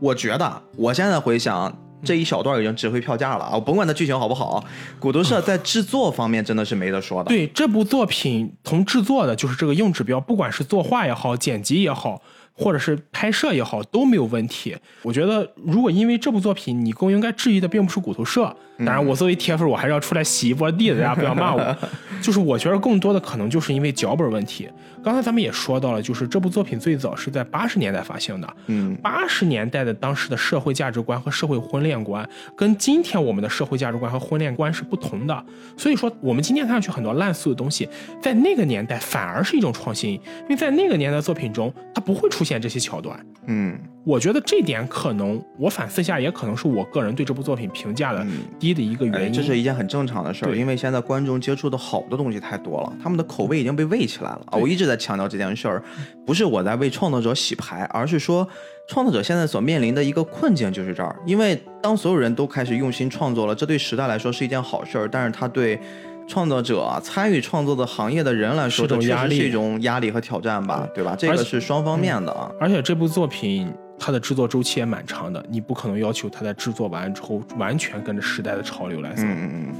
[0.00, 1.74] 我觉得我现在回想。
[2.04, 3.52] 这一小段已经值回票价了啊！
[3.54, 4.64] 我甭管它剧情好不好，
[4.98, 7.28] 古都社在制作方面真的是没得说的。
[7.28, 12.20] 对这部作品，从制作的就是这个硬指标，不管是作画也好，剪辑也好。
[12.54, 14.76] 或者是拍摄也好都没有问题。
[15.00, 18.54] 我觉得，如果因为这部作品，你更应该质疑的并不是骨头社。
[18.84, 21.76] 当然，我作为铁粉，我还是要出来洗一波地的，大家不要骂我。
[22.20, 24.68] 就是我觉得更多的可能就是因为脚本问题。
[25.02, 28.56] 刚才咱们也说到了，就是这部作品最早是在八十年代发行的。
[28.66, 35.44] 嗯，八十年代的当时的社会价值观和社会婚恋观，跟今天我们的社会价值观和婚恋观是不同的。
[35.76, 37.88] 所以说，我们今天看上去很多烂俗的东西，
[38.20, 42.42] 在那个年代反而是一种创新，因为在那个年代作品中，它不会出。
[42.42, 48.26] 出现这些桥段，嗯，我觉得这点可能我反思下，也可能是我个人对这部作品评价的
[48.58, 49.32] 低的一个原因。
[49.32, 54.58] 这是一件很正常的事儿，因为现在观众接触的好的东西太多了，他们的口味已经被喂起来了啊！
[54.58, 55.82] 我一直在强调这件事儿，
[56.26, 58.46] 不是我在为创作者洗牌，而是说
[58.88, 65.80] 创作者现在所面临的一个困境就是这儿，因为当所有人都开始用心创作了，这对时代来说是一件好事儿，但是他对。
[66.28, 71.16] 创作者参与创作的行业的人来说，这确实是一种压力和挑战吧，对吧？
[71.18, 72.48] 这个是双方面的啊。
[72.60, 73.70] 而且这部作品
[74.04, 79.22] 它的制作周期也蛮长的，你不可能要求它在制作完之后完全跟着时代的潮流来走。
[79.22, 79.74] 嗯嗯嗯。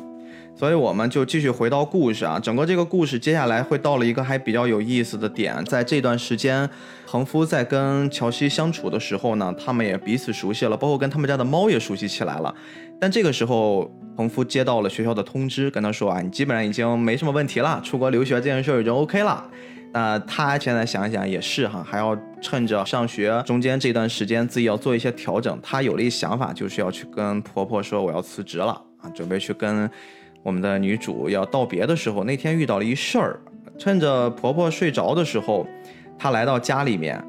[0.55, 6.69] 所以我们就继续回到故事啊，整个这个故事接下来会到了一个还比较有意思的点，在这段时间，
[7.05, 12.55] 恒夫在跟乔西相处的时候呢，他们也彼此熟悉了，包括跟他们家的猫也熟悉起来了。
[13.01, 19.45] 但这个时候，彭夫接到了学校的通知，跟他说啊，你基本上已经没什么问题了，出国留学这件事已经 OK 了。
[19.93, 25.59] 那他现在想想也是哈，还要趁着上学中间这段时间，自己要做一些调整。
[25.63, 29.91] 他有了一想法，就是要去跟婆婆说我要辞职了啊，准备去跟
[30.43, 33.39] 我们的女主要道别的时候，那天遇到了一事儿，
[33.79, 35.67] 趁着婆婆睡着的时候，
[36.19, 37.23] 他来到家里面。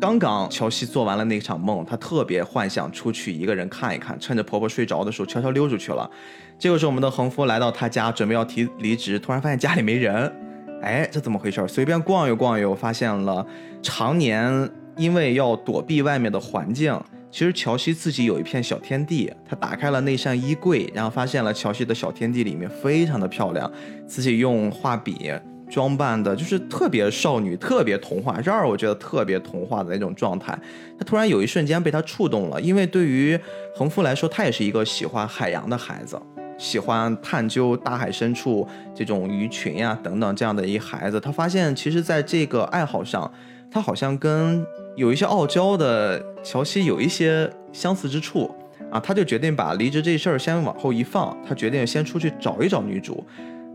[0.00, 6.10] 刚刚乔西做完了那场梦，她特别幻想出去一个人看一看，趁着婆婆睡着的时候悄悄溜出去了。
[6.58, 10.32] 这个时候，我们的横夫来到她家，准备要提离职，突然发现家里没人。
[10.82, 11.66] 哎，这怎么回事？
[11.68, 13.46] 随便逛悠逛悠，发现了
[13.82, 16.98] 常年因为要躲避外面的环境，
[17.30, 19.32] 其实乔西自己有一片小天地。
[19.48, 23.70] 他打开了那扇衣柜，然后发现了乔西的小天地里面非常的漂亮，
[24.06, 25.32] 自己用画笔。
[25.70, 30.58] 装扮的就是特别少女，特别童话，这儿我觉得特别童话的那种状态。
[30.98, 33.38] 他突然有一瞬间被他触动了，因为对于
[33.76, 36.20] 恒夫来说，他也是一个喜欢海洋的孩子，
[36.60, 41.18] 喜欢探究大海深处这种鱼群呀等等这样的一孩子。
[41.18, 43.32] 他发现其实在这个爱好上，
[43.70, 44.62] 他好像跟
[44.94, 48.54] 有一些傲娇的乔西有一些相似之处
[48.90, 53.24] 啊，他就决定把离职这事儿先往后一放，他决定先出去找一找女主。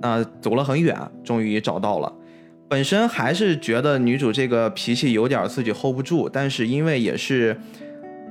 [0.01, 2.13] 那走了很远，终于找到了。
[2.67, 7.57] 本身还是觉得女主这个脾气有点自己 hold 不住，但是因为也是，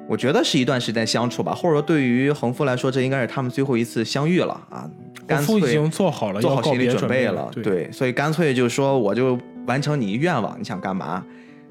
[0.08, 4.88] 我觉得是一段时间相处吧，或者说对于恒夫来说，这应该是他们最后一次相遇了啊。
[5.26, 7.50] 干脆已经做好了，做好心理准备了。
[7.62, 11.24] 对，所以干脆就说我就完成你愿望，你想干嘛？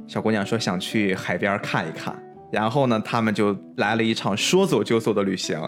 [0.07, 2.15] 小姑娘说想去海边看一看。
[2.51, 5.59] 然后呢，他们就来了一场说走就走的旅行。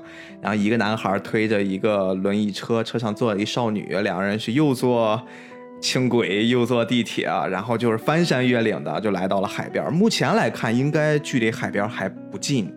[0.41, 5.21] 然后一个男孩推着一个轮椅车，车上坐了一少女，两个人是又坐
[5.86, 9.93] 轻轨又坐地铁，然后就是翻山越岭的就来到了海边。
[9.93, 12.74] 目前来看，应该距离海边还不近，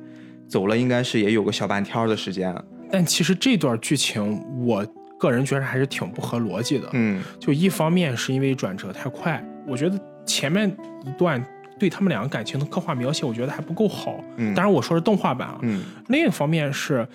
[0.47, 2.55] 走了应该是也有个小半天的时间。
[2.92, 4.85] 但其实这段剧情，我
[5.18, 6.87] 个人觉得还是挺不合逻辑的。
[6.92, 10.68] 嗯，就一方面是因为转折太快，我觉得前面
[11.07, 11.42] 一段
[11.79, 14.23] 对他们两个感情的刻画描写，我觉得还不够好。
[14.37, 15.59] 嗯当然我说是动画版啊。
[15.62, 17.09] 嗯另一方面是，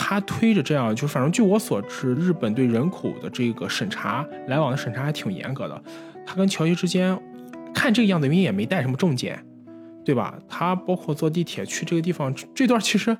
[0.00, 5.82] 他推着这样，就反正据我所知，日本对人口的这个审查来往的审查还挺严格的。
[6.24, 7.18] 他跟乔伊之间，
[7.74, 9.44] 看这个样子，因为也没带什么证件，
[10.04, 10.38] 对吧？
[10.48, 13.14] 他包括坐地铁去这个地方，这段其实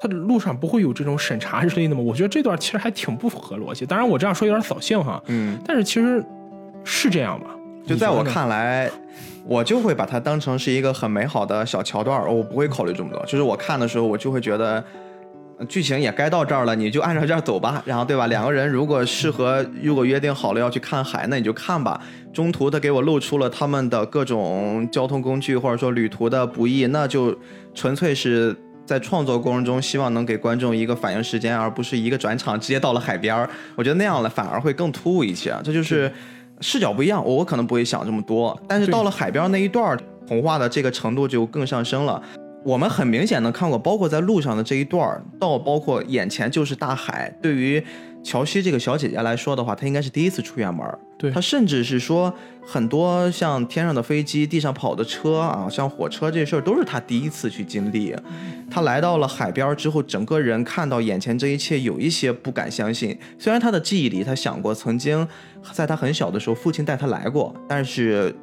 [0.00, 2.00] 他的路上不会有这种审查之类的吗？
[2.00, 3.84] 我觉得这段其实还挺不符合逻辑。
[3.84, 6.24] 当然我这样说有点扫兴哈，嗯，但是其实
[6.84, 7.48] 是这样吧？
[7.86, 8.90] 就在我看来，
[9.44, 13.22] 我就会把它当成是一个很美好的小桥段儿，我不会考虑这么多。
[13.26, 14.82] 就是我看的时候，我就会觉得。
[15.58, 18.26] 呃剧情也该到这儿了，你就按照这儿走吧，然后对吧？
[18.26, 22.00] 两个人如果适合，如果约定好了要去看海，那你就看吧。
[22.32, 27.36] 中途他给我露出了他们的各种交通工具或者说旅途的不易，那就
[27.74, 33.48] 纯粹是在创作过程中希望能给观众一个反应时间，而不是一个转场直接到了海边儿。
[33.76, 35.54] 我觉得那样了反而会更突兀一些。
[35.62, 36.10] 这就是
[36.60, 42.20] 视角不一样，我可能不会想这么多，但是到了海边那一段儿，童话的这个程度就更上升了。
[42.64, 47.30] 我们很明显能看过，包括在路上的这一段儿，到包括眼前就是大海。
[47.42, 47.84] 对于
[48.22, 50.98] 乔西这个小姐姐来说的话，她应该是第一次出远门儿。
[51.18, 52.32] 对她甚至是说
[52.64, 58.16] 很多像天上的飞机、地上跑的车啊，像火车这事儿，都是她第一次去经历。
[58.70, 63.14] 她来到了海边儿之后，整个人看到眼前这一切，有一些不敢相信。
[63.38, 65.28] 虽然她的记忆里，她想过曾经
[65.70, 68.34] 在她很小的时候，父亲带她来过，但是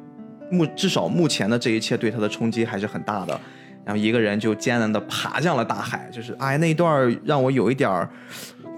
[0.48, 3.40] 目至少目前的这一切对她的冲击还是很大的。
[3.84, 8.08] 然后一个人就艰难的爬向了大海，就是哎那一段让我有一点儿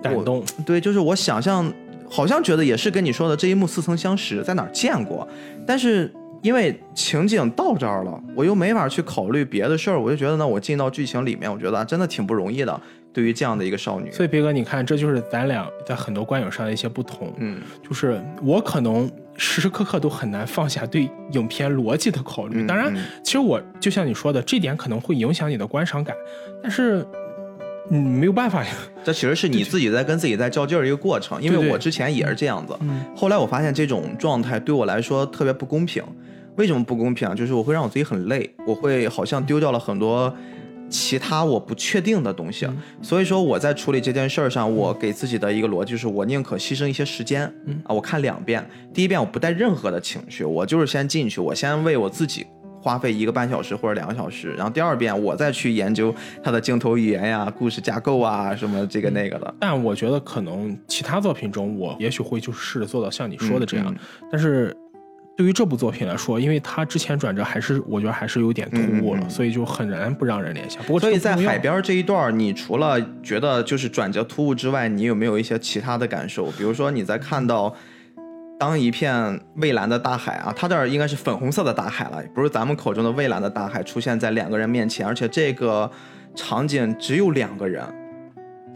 [0.02, 0.44] 感动。
[0.64, 1.70] 对，就是我想象，
[2.10, 5.26] 好像觉得也是跟你说的这一幕似曾相识，在哪儿见过，
[5.66, 6.12] 但是
[6.42, 12.80] 因为情景到这儿了，我又没法去考虑别的事儿，我就觉得呢，我进到剧情里面，我觉得啊真的挺不容易的，
[13.14, 17.32] 对于这样的一个少女，所以别哥，你看，这就是咱俩在很多观影上的一些不同。
[17.38, 22.62] 嗯就是我可能时时刻刻都很难放下对影片逻辑的考虑。
[22.62, 26.14] 嗯当然嗯，其实我就像你说的，这点可能会影响你的观赏感，
[26.60, 27.06] 但是
[27.90, 28.70] 嗯没有办法呀。
[29.04, 36.02] 这其实是你自己在跟自己在较劲儿一个过程，因为我之前也是这样子，嗯后来我发现这种状态对我来说特别不公平。
[36.56, 37.34] 为什么不公平啊？
[37.34, 40.32] 就是我会让我自己很累，我会好像丢掉了很多
[40.88, 42.66] 其他我不确定的东西。
[42.66, 47.52] 嗯所以说我在处理这件事儿上，我给自己的一个逻辑就是，我宁可牺牲一些时间。
[47.66, 52.46] 嗯啊，我看两遍，第一遍我不带任何的情绪，我就是先进去，我先为我自己。
[52.80, 59.54] 花费一个半小时或者两个小时，然后第二遍我再去研究它的镜头语言呀、故事架构啊什么这个那个的。
[59.58, 63.96] 但我觉得可能其他作品中，我也许会就是试着做到像你说的这样，嗯
[64.30, 64.76] 但是。
[65.36, 70.82] 对于这部作品来说，因为它之前转折还是我觉得还是有点突兀了，嗯嗯嗯所以就很难不让人联想。
[70.84, 76.46] 不过所以在海边这一段，你除了觉得就是转折突兀之外，你有没有一些其他的感受？
[76.52, 77.74] 比如说你在看到
[78.60, 85.90] 当一片蔚蓝的大海啊，它这儿应该是粉红色的大海了，不是咱们口中的蔚蓝的大海，出现在两个人面前，而且这个
[86.36, 87.82] 场景只有两个人。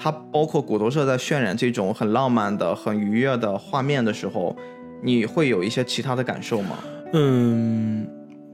[0.01, 4.57] 它包括骨头社在渲染这种很浪漫的、很愉悦的画面的时候，
[5.03, 6.79] 你会有一些其他的感受吗？
[7.13, 8.07] 嗯，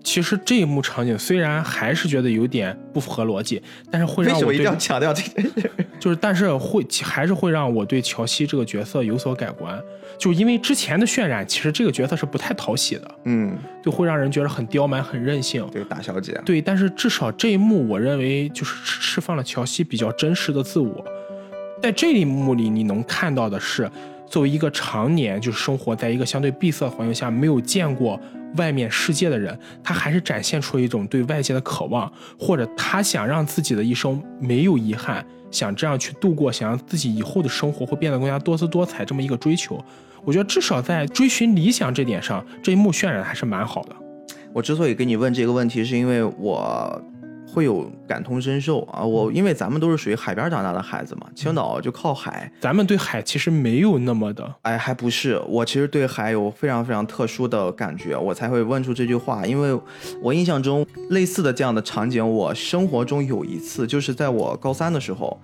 [0.02, 5.70] 其实这一幕场景虽然还是觉得有点不符合逻辑，但是会让我一定要强调这件事？
[5.98, 9.80] 就是，但是会还是会让我对乔西这个角色有所改观，
[10.18, 15.66] 就因为之前的渲染，其实这个角色是不太讨喜的，嗯，就会让人觉得很刁蛮、很任性。
[15.72, 16.38] 对，大小姐。
[16.44, 21.04] 对，但是至少这一幕，我认为就是释释放了乔西比较真实的自我。
[21.82, 23.90] 在这一幕里，你能看到的是，
[24.26, 28.20] 作为一个常年就是生活在一个相对闭塞的环境下，没有见过
[28.56, 39.82] 外面世界的人，他还是展现出了一种对外界的渴望，或者他想让自己的一生没有遗憾，想这样去度过，想让自己以后的生活会变得更加多姿多彩这么一个追求。
[40.24, 43.94] 我觉得至少在追寻理想这点上，这一幕渲染还是蛮好的。
[44.52, 47.02] 我之所以跟你问这个问题，是因为我
[47.54, 49.04] 会有感同身受啊。
[49.04, 55.40] 我因为咱们都是属于海边长大的孩子嘛，青岛就靠海，咱们对海其实没有那么的哎，还不是。
[55.46, 59.46] 我其实对海有非常非常特殊的感觉，我才会问出这句话。
[59.46, 59.78] 因为
[60.20, 65.40] 我印象中类似的这样的场景，我生活中有一次，就是在我高三的时候。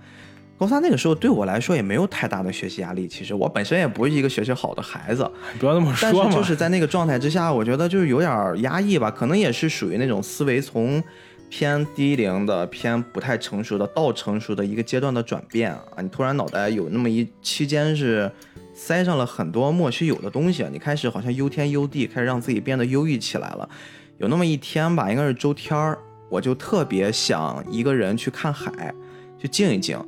[0.57, 5.27] 高三那个时候对我来说也没有太大的学习压力，其实我本身也不是一个学习好的孩子，
[5.59, 11.01] 不要那么说嘛，是就是在那个状态之下，我觉得就是有点压抑吧，可能也是属于那种思维从
[11.51, 16.01] 偏低龄的、偏不太成熟的到成熟的一个阶段的转变啊。
[16.01, 18.31] 你突然脑袋有那么一期间是
[18.73, 23.69] 塞上了很多莫须有的东西，你开始好像忧天忧地，开始让自己变得忧郁起来了。
[24.17, 25.99] 有那么一天吧，应该是周天儿，
[26.29, 28.93] 我就特别想一个人去看海，
[29.37, 29.99] 去静一静。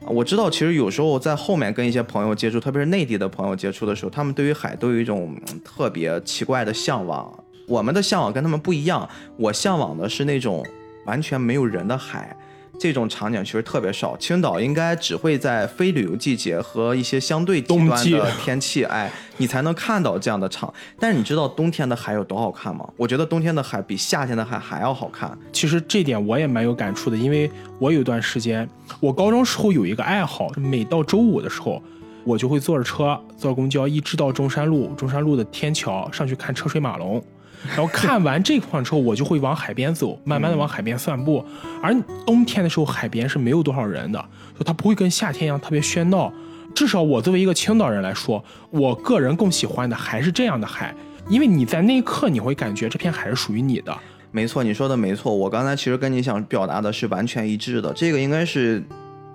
[0.00, 7.32] 我知道，其实有时候在后面跟一些朋友接触，特别是内地的朋友接触的时候，他们对于海都有一种特别奇怪的向往。
[7.68, 10.66] 我们的向往跟他们不一样，我向往的是那种
[11.08, 12.36] 完全没有人的海。
[12.78, 20.72] 这种场景其实特别少，青岛应该只会在非旅游季节和一些相对极端的天气，哎，你才能看到这样的场。
[20.96, 22.88] 但是你知道冬天的海有多好看吗？
[22.96, 25.36] 我觉得冬天的海比夏天的海还要好看。
[25.52, 27.50] 其实这点我也蛮有感触的，因为
[27.80, 28.68] 我有一段时间，
[29.00, 31.82] 我高中时候有一个爱好，每到周五的时候，
[32.22, 37.20] 我就会坐着车，坐公交，一直到中山路，中山路的天桥上去看车水马龙。
[37.66, 41.44] 然后看完这块之后，我就会往海边走，慢慢的往海边散步。
[41.82, 41.94] 而
[42.24, 44.24] 冬天的时候，海边是没有多少人的，
[44.58, 46.32] 就它不会跟夏天一样特别喧闹。
[46.74, 50.94] 至少我作为一个青岛人来说，我个人更喜欢的还是这样的海，
[51.28, 53.96] 因为你在那一刻你会感觉这片海是属于你的。
[54.30, 55.34] 没错，你说的没错。
[55.34, 57.92] 我刚才其实跟你想表达的是完全一致的。
[57.94, 58.82] 这个应该是，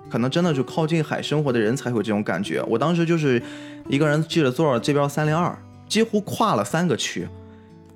[0.08, 2.62] 可能真的就靠近海生活的人才会有这种感觉。
[2.68, 3.42] 我当时就是
[3.88, 5.54] 一个人记着座，这边三零二，
[5.88, 7.28] 几乎跨了三个区。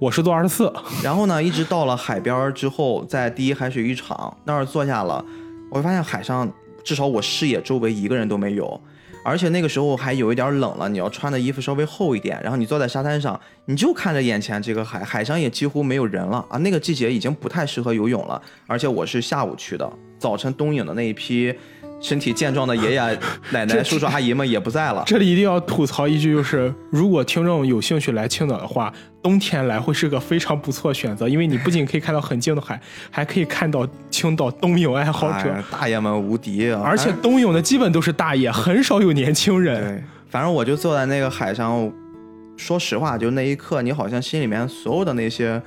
[0.01, 0.72] 我是坐二十四，
[1.03, 5.24] 然后呢，一直到了海边之后，在第一海水浴场那儿坐下了，
[5.72, 6.49] 我发现海上
[6.84, 8.80] 至少我视野周围一个人都没有，
[9.24, 21.53] 而且那个时候还有一点冷了，你要穿的衣服稍微厚一点，然后你坐在沙滩上，你就看着眼前这个海，海上也几乎没有人了啊，那个季节已经不太适合游泳了，而且我是下午去的，早晨东影的那一批。
[22.01, 23.01] 身体健壮的爷爷
[23.51, 25.03] 奶奶、叔叔阿姨们也不在了。
[25.07, 28.92] 这里一定要吐槽一句，就是如果听众有兴趣来青岛的话，
[29.22, 32.80] 冬天来会是个非常不错选择，因为你不仅可以看到很静的海，
[33.11, 36.82] 还可以看到青岛冬泳爱好者大爷们无敌啊。
[36.84, 40.03] 而且冬泳的基本都是大爷，很少有年轻人。
[40.28, 41.90] 反正我就坐在那个海上，
[42.57, 45.61] 说实话，就那一刻，你好像心里面所有的那些。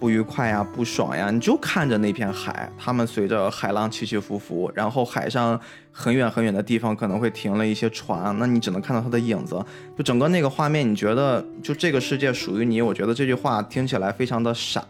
[0.00, 5.60] 不愉快呀，不爽呀，你就看着那片海，他们随着海浪起起伏伏，然后海上
[5.92, 9.62] 很远很远的地方可能会停了一些船，那你只能看到它的影子，
[9.94, 12.80] 就整个那个画面，你觉得就这个世界属于你？
[12.80, 14.82] 我觉得这句话听起来非常的傻，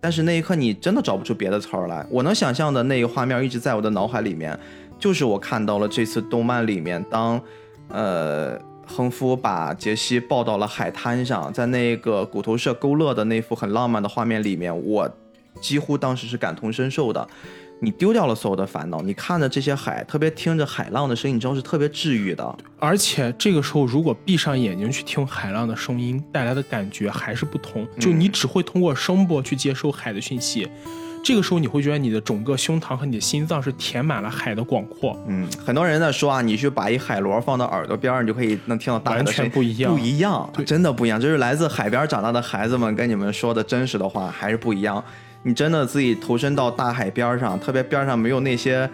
[0.00, 2.06] 但是那一刻你真的找不出别的词儿来。
[2.08, 4.56] 我能想象的那个画面一直在我的脑海里面，
[5.00, 7.40] 就是我看到了这次动漫里面，当，
[7.88, 8.56] 呃。
[8.88, 15.08] 亨夫把杰西抱到了海滩上，在那个骨头社勾勒的那幅很浪漫的画面里面，我
[15.60, 17.28] 几乎当时是感同身受的。
[17.80, 22.58] 你丢掉了所有的烦恼，你看着这些海，特别听着海浪的声音，你知道是特别治愈的。
[22.80, 27.86] 而且这个时候，如果闭上眼睛去听海浪的声音，带来的感觉还是不同。
[28.00, 30.68] 就你只会通过声波去接收海的讯息。
[31.28, 35.14] 这个时候你会觉得你的整个胸膛和你的心脏是填满了海的广阔。
[35.26, 39.50] 嗯，很多人在说啊，你去把一海螺放到耳朵边儿，你就可以能听到大海的声音。
[39.50, 41.20] 不一样，不一样，真的不一样。
[41.20, 45.04] 就是来自海边长大的孩子们跟你们说的真实的话还是不一样。
[45.42, 48.88] 你真的自己投身到大海边上，特别边上没有那些，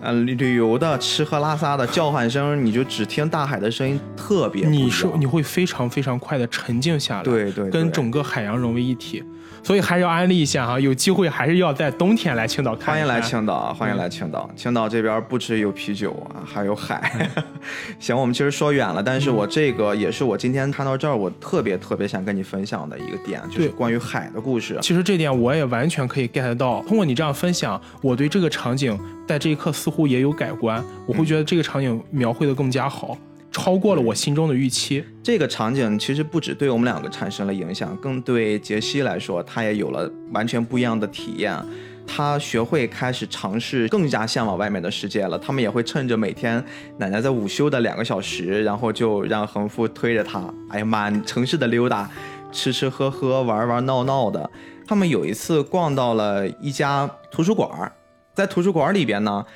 [0.00, 4.66] 呃，旅游的吃喝拉撒的叫唤声，你就只听大海的声音，特别。
[4.66, 9.22] 你是你会非常非常快的沉静下来，对对，跟整个海洋融为一体。
[9.62, 12.92] 所以还是要安利一下哈，有机会还是要在冬天来青岛看。
[12.94, 14.48] 欢迎来青岛，欢迎来青岛。
[14.54, 17.28] 青岛这边不只有啤酒啊，还有海。
[17.98, 24.78] 行，我们其实说远了，但是我这个也是我今天看到这儿，我特别特别想跟你分享的一个点，就是关于海的故事。
[24.82, 26.82] 其实这点我也完全可以 get 到。
[26.82, 33.16] 通过你这样分享，我对这个场景在这一刻似乎也有改观，我会觉得这个场景描绘的更加好。
[33.54, 35.02] 超过了我心中的预期。
[35.22, 41.56] 这个场景其实不止对我们两个产生了影响，更对杰西来说，他也有了完全不一样的体验。
[42.04, 45.38] 他学会开始尝试，更加向往外面的世界了。
[45.38, 46.62] 他们也会趁着每天
[46.98, 52.10] 奶奶在午休的两个小时，然后就让恒夫推着他，哎呀，满城市的溜达，
[52.50, 54.50] 吃吃喝喝，玩玩闹闹的。
[54.84, 57.90] 他们有一次逛到了一家图书馆，
[58.34, 59.46] 在图书馆里边呢，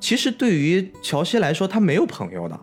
[0.00, 2.58] 其实对于乔西来说，他没有朋友的。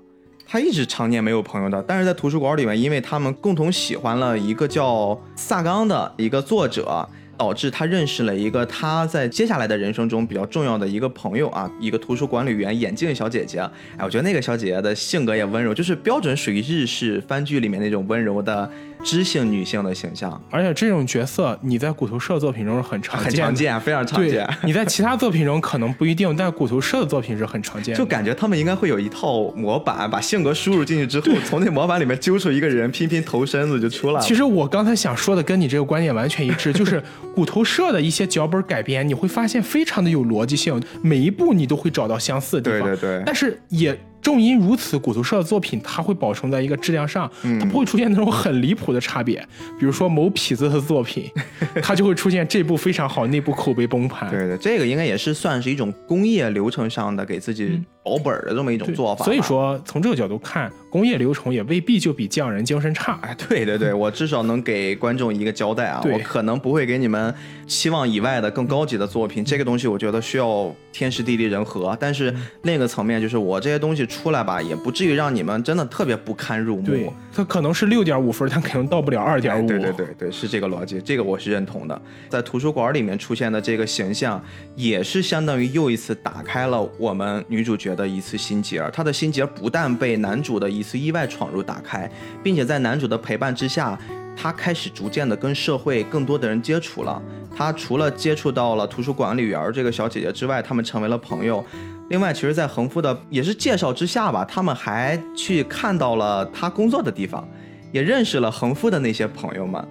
[0.56, 7.06] 他一直常年没有朋友的，但是在图书馆里面，因为他们共同喜欢了一个叫萨冈的一个作者。
[7.38, 13.60] 导致他认识了一个他在接下来的人生中比较重要的一个朋友啊，一个图书管理员眼镜小姐姐。
[13.98, 18.72] 哎，我觉得那个小姐姐的性格也温柔，就是标准属于日式番剧里面那种温柔的
[19.04, 20.42] 知性女性的形象。
[20.50, 24.48] 而且这种角色你在骨头社作品中是很常见，很常见，非常常见。
[24.64, 27.96] 你在其他作品中可能不一定，但骨头社的作品是很常见。
[27.96, 34.22] 就感觉他们应该会有一套模板，把性格输入进去之后，从那模板里面揪出一个人，拼拼头身子就出来了。
[34.22, 37.02] 其实我刚才想说的跟你这个观点完全一致，就是。
[37.36, 42.88] 骨头社的一些脚本改编，你会发现非常的有逻辑性，每一步你都会找到相似的地方。
[42.88, 43.24] 对对对。
[43.26, 49.38] 但是也正因如此，骨头社的作品它会保存在一个质量上，它不会出现那种很离谱的差别。
[49.80, 51.30] 比如说某痞子的作品，
[51.80, 54.28] 它就会出现这部非常好，那部口碑崩盘。
[54.32, 59.24] 对对，这个应该也是算是一种工业流程上的给自己保本的这么一种做法。
[59.24, 63.20] 所以说，从这个角度看，工业流程也未必就比匠人精神差。
[63.22, 67.36] 哎，对对对， 我至少能给观众一个交代啊，我可能不会给你们
[67.68, 69.44] 期望以外的更高级的作品。
[69.44, 74.06] 这个东西我觉得需要天时地利人和，但是另一个层面就是我这些东西。
[74.06, 76.84] 出来吧，也不至于让你们真的特别不堪入目。
[76.84, 79.68] 对，它可能是六点五分，它可能到不了二点五。
[79.68, 82.02] 对对对对，是这个逻辑，这个我是认同的。
[82.30, 84.40] 在图书馆里面出现的这个形象，
[84.76, 88.80] 也是相当于又一次打开了我们女主角的一次心结。
[88.94, 92.10] 她的心结不但被男主的一次意外闯入打开，
[92.44, 94.00] 并且在男主的陪伴之下，
[94.38, 97.22] 他开始逐渐的跟社会更多的人接触了。
[97.58, 101.66] 他除了接触到了图书管理员这个小姐姐之外，他们成为了朋友。
[102.10, 107.48] 另外，其实，在恒夫的也是介绍之下吧，他们还去看到了他工作的地方，
[107.92, 109.84] 也认识了恒夫的那些朋友们。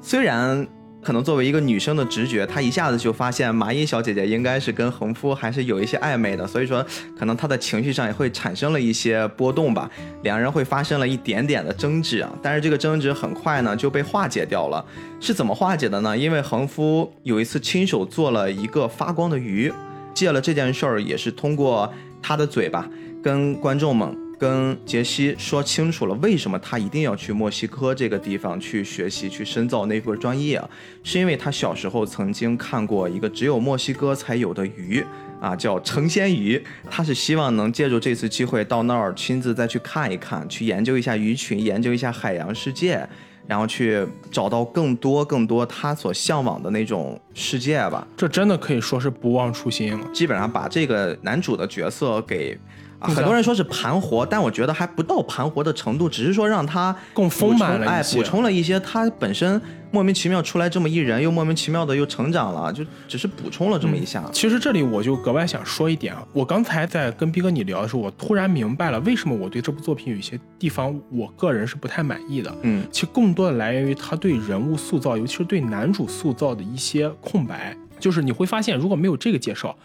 [0.00, 0.66] 虽然
[1.02, 6.84] 可能作为一个女生的直觉，她一下子就发现麻衣小姐姐应该是跟恒夫还是有一些暧昧的，所以说
[7.18, 9.90] 可能她的情绪上也会产生了一些波动吧，
[10.22, 12.30] 两人会发生了一点点的争执啊。
[12.42, 14.84] 但是这个争执很快呢就被化解掉了，
[15.20, 16.16] 是怎么化解的呢？
[16.16, 19.72] 因为恒夫有一次亲手做了一个发光的鱼。
[20.14, 21.88] 借了这件事儿，也是通过
[22.20, 22.84] 他的嘴巴
[23.22, 30.62] 跟观众们、跟杰西说清楚了，为什么他一定要去墨西哥这个地方去学习、去深造那份专业？
[31.02, 35.04] 是因为他小时候曾经看过一个只有墨西哥才有的鱼
[35.40, 36.64] 啊，叫成仙鱼。
[36.88, 43.06] 他是希望能借助这次机会到那儿亲自再去看一看，去研究一下鱼群，研究一下海洋世界。
[43.48, 49.98] 然后去找到更多更多他所向往的那种世界吧，这真的可以说是不忘初心。
[50.12, 52.56] 基本上把这个男主的角色给。
[53.00, 64.24] 很多人说是盘活，但我觉得还不到盘活的程度，只是说让他更丰满了哎，补充了一些他本身莫名其妙出来这么一人，又莫名其妙的又成长了，就只是补充了这么一下。
[64.32, 72.54] 其实这里我就格外想说一点啊，我刚才在跟逼哥你聊的时候，我突然明白了为什么我对这部作品有一些地方我个人是不太满意的。
[72.62, 79.76] 嗯，其实更多的来源于他对人物塑造，尤其是对男主塑造的一些空白，就是你会发现如果没有这个介绍。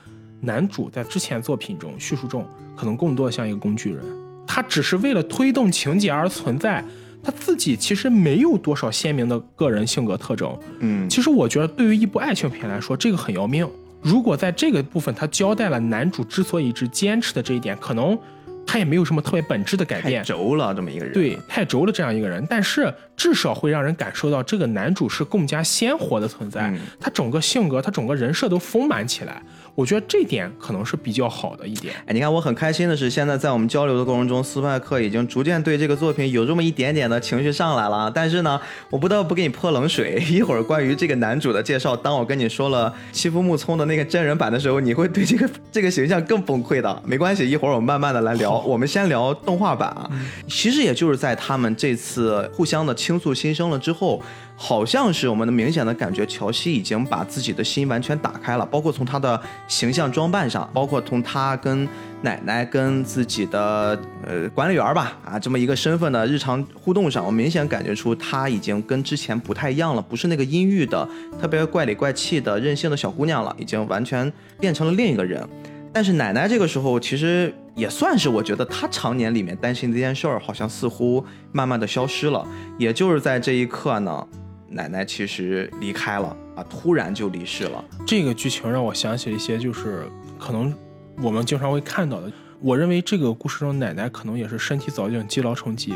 [0.43, 4.03] 男主在之前作品中叙述中，可能更多的像一个工具人，
[4.45, 6.83] 他只是为了推动情节而存在，
[7.23, 10.53] 他自己其实没有多少鲜明的个人性格特征。
[10.79, 13.67] 嗯，其实我觉得对于一部爱情片来说，这个很要命。
[14.01, 18.19] 如果在这个部分他交代了男主之所以一直坚持的这一点，可能。
[18.65, 29.43] 他也没有什么特别本质的改变，太轴了这么一个人，对，太轴了这样一个人，但是至少会让人感受到这个男主是更加鲜活的存在，他整个性格，他整个人设都丰满起来，
[29.75, 31.95] 我觉得这点可能是比较好的一点。
[32.05, 38.59] 哎，你看我很开心的是，现在在我们交流的过程中，斯派克已经逐渐对这个作品有这么一点点的情绪上来了，但是呢，
[38.91, 47.01] 我不得不给你泼冷水，一会儿关于这个男主的介绍，当我跟你说了欺负木聪的那个真人版的时候，你会对这个这个形象更崩溃的。
[47.03, 48.59] 没关系，一会儿我们慢慢的来聊。
[48.67, 50.09] 我们先聊动画版啊，
[50.47, 54.21] 其实也就是在他们这次互相的倾诉心声了之后，
[54.55, 61.87] 好像是我们的明显的感觉，乔西已经把自己的心完全打开了，包括从他的形象装扮上，包括从他跟
[62.21, 71.07] 奶奶、跟自己的呃管理员吧啊这么一个身份的日常互动上，我明显感觉出他已经跟之前不太一样了，不是那个阴郁的、
[71.41, 75.45] 特别怪里怪气的任性的小姑娘了，已经完全变成了另一个人。
[75.91, 82.43] 但是奶奶这个时候其实也算是，我觉得她常年里面担心这件事儿，好像似乎慢慢的消失了。
[82.79, 84.27] 也就是在这一刻呢，
[84.73, 87.83] 奶奶其实离开了啊，突然就离世了。
[88.05, 90.05] 这个剧情让我想起了一些，就是
[90.39, 90.73] 可能
[91.21, 92.31] 我们经常会看到的。
[92.59, 95.93] 我认为这个故事中奶奶可能也是身体早已经积劳成疾，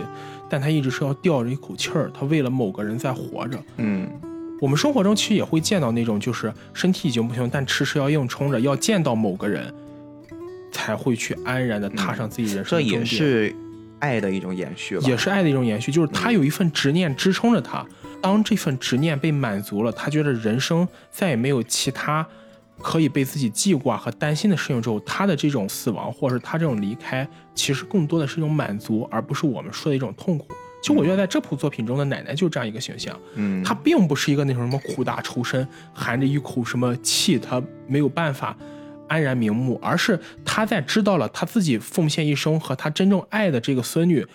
[0.49, 3.57] 但她一直是要吊着一口气儿，她为了某个人在活着。
[3.77, 4.09] 嗯，
[4.61, 9.73] 我们生活中其实也会见到那种，就是身体已经不行，但迟迟要硬撑着，要见到某个人。
[10.69, 13.55] 才会去安然的踏上自己人生，这也是
[13.99, 15.91] 爱的一种延续了，也是爱的一种延续。
[15.91, 17.83] 就是他有一份执念支撑着他，
[18.21, 22.27] 当这份执念被满足了，他觉得人生再也没有其他
[22.79, 30.47] 可以被自己记挂和担心的事情之后，他的这种死亡或者是他这种离开，其实更多的是一种满足，而不是我们说的一种痛苦。
[30.81, 38.55] 其实我觉得在这部作品中的奶奶就是这样一个形象，嗯，她并不是一个那种什么苦大仇深，含着一口什么气，她没有办法。
[39.09, 44.27] 安然瞑目，而是她在知道了她自己奉献一生和她真正爱的这个孙女，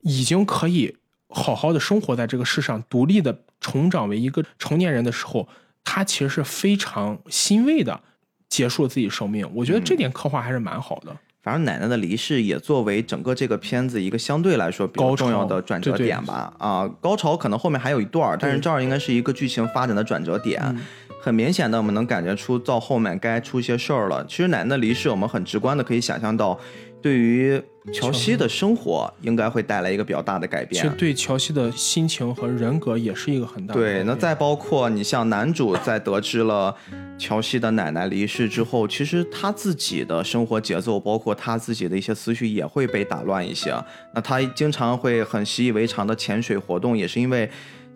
[0.00, 0.96] 已经可以
[1.36, 5.46] 好好的生活在这个世上，独立的成长为一个成年人的时候，
[5.84, 8.00] 他其实是非常欣慰的
[8.48, 9.48] 结束了自己生命。
[9.54, 11.14] 我觉得这点刻画还是蛮好的。
[11.42, 16.52] 反正奶奶的离世也作为整个这个片子一个相对来说比较高重要的转折点吧。
[16.58, 20.60] 啊，高潮可能后面还有一段，但是这儿应该是一个剧情发展的转折点。
[20.64, 20.80] 嗯
[21.18, 24.24] 很明显的，我们能感觉出到后面该出些事儿了。
[24.26, 26.56] 其实奶奶的离世，我们很直观的可以想象到，
[27.02, 27.60] 对于
[27.92, 30.94] 乔西的生活应该会带来一个比较大的改变其实。
[30.96, 36.74] 对乔西的心情和人格也是一个很大的改对，那再包括你像男主在得知了
[37.16, 43.72] 乔西的奶奶离世之后，其实他自己的生活节奏，包括他自己的一些思绪也会被打乱一些。
[44.14, 47.48] 那他经常会很习以为常的潜水活动，也是因为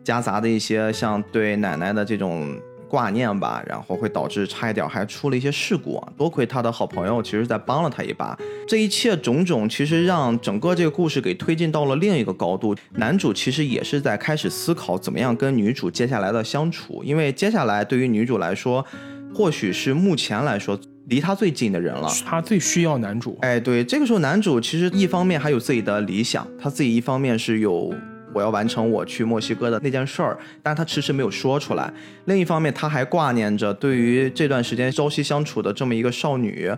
[0.04, 2.58] 夹杂的一些像对奶奶的这种。
[2.90, 6.12] 挂念吧，然后会导致差一点还出了一些事故啊。
[6.18, 8.36] 多亏他的好朋友，其实在帮了他一把。
[8.66, 12.74] 这一切种种，其实让整个这个故事给推进到了另一个高度。
[12.94, 18.84] 男主其实也是在开始思考怎么样跟女主接下来的相处，因为接下来对于女主来说，
[19.32, 22.10] 或许是目前来说离她最近的人了。
[22.24, 23.38] 他最需要男主。
[23.42, 27.94] 哎，对，这个时候男主其实一方面还有自己的理想，他自己一方面是有
[28.34, 31.92] 我要完成我去墨西哥的那件事儿，但是他迟迟没有说出来。
[32.26, 36.70] 另一方面，他还挂念着对于这段时间朝夕相处的这么一个少女，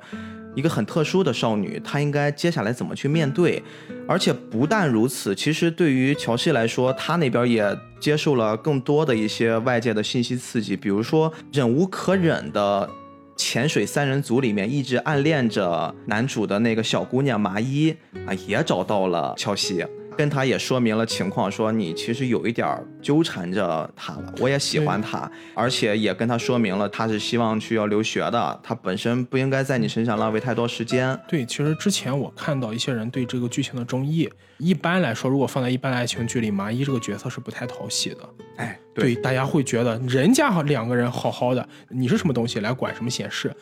[0.55, 3.63] 一个很特殊的少女，她应该接下来怎么去面对？
[4.07, 7.65] 而且不但如此，其实对于乔西来说，他那边也
[8.01, 12.89] 接受了更多的一些外界的信息刺激，比如说忍无可忍的。
[13.35, 17.93] 潜水三人组里面一直暗恋着男主的那个小姑娘麻衣
[18.27, 19.85] 啊，也找到了乔西，
[20.17, 31.19] 跟他也说明了情况，说你其实有一点纠缠着他了，我也喜欢他，而且也跟他说明了他是希望去要留学的，他本身不应该在你身上浪费太多时间。
[31.27, 38.19] 对，其实之前我看到一些人对这个剧情的争议，一般来说，如果放在一般的爱情剧里，麻衣这个角色是不太讨喜的。
[38.57, 43.55] 哎，对，大家会觉得人家好两个人好好的，你是什么东西来管什么闲事？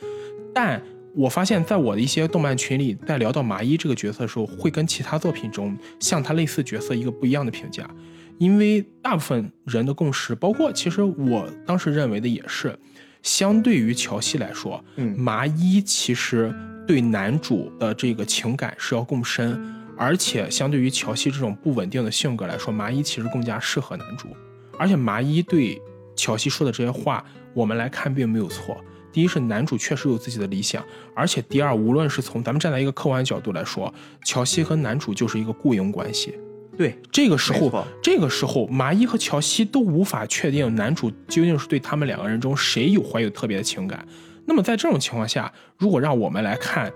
[0.53, 0.83] 但
[1.15, 7.89] 我发现，在我的一些动漫群里，在聊到麻衣这个角色的时候，会跟其他作品中像他类似角色一个不一样的评价，
[8.39, 12.79] 因为大部分人的共识，包括其实我当时认为的也是，
[13.23, 16.55] 相对于乔西来说，嗯麻衣其实
[16.87, 19.61] 对男主的这个情感是要更深，
[19.97, 24.29] 而且相对于乔西这种不稳定的性格来说，麻衣其实更加适合男主。
[24.79, 25.81] 而且麻衣对
[26.17, 28.81] 乔西说的这些话，我们来看并没有错。
[29.13, 30.85] 第一是男主确实有自己的理想，
[31.15, 33.93] 而且第二，无论是从咱们站在一个客观角度来说，
[34.25, 36.39] 乔西和男主就是一个雇佣关系。
[36.79, 44.07] 对，这个时候，这个时候，麻衣和乔西都无法确定男主究竟是对他们两个人中谁有怀有特别的情感。
[44.47, 46.91] 那么在这种情况下，如果让我们来看，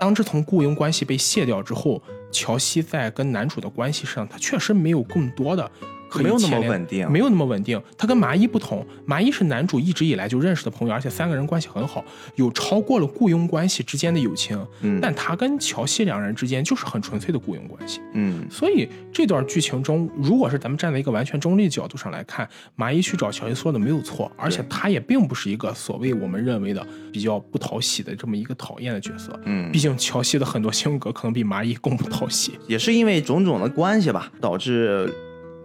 [0.00, 2.02] 当这层雇佣关系被卸掉之后，
[2.32, 5.70] 乔西在跟男主的关系上，他确实没有更多的
[6.14, 7.80] 没有那么稳定没有那么稳定。
[7.96, 12.04] 他跟麻衣不同，麻衣是男主一直以来就认识的朋友，而且三个人关系很好，
[12.36, 14.56] 有超过了雇佣关系之间的友情。
[14.82, 18.00] 嗯但他跟乔西两人之间就是很纯粹的雇佣关系。
[18.14, 29.38] 嗯，所以这段剧情中，如果是咱们站在一个完全中立的角度上来看，麻衣去找乔西说的没有错，而且他也并不是一个所谓我们认为的比较不讨喜的这么一个讨厌的角色。
[29.44, 32.58] 嗯毕竟乔西的很多性格可能比麻衣更不讨喜。
[32.66, 35.12] 也是因为种种的关系吧，导致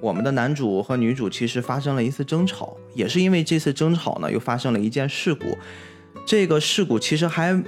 [0.02, 5.46] 我们的男主和女主其实发生了一次争吵，也是因为这次争吵呢，又发生了一件事故。
[6.26, 7.64] 这个事故其实还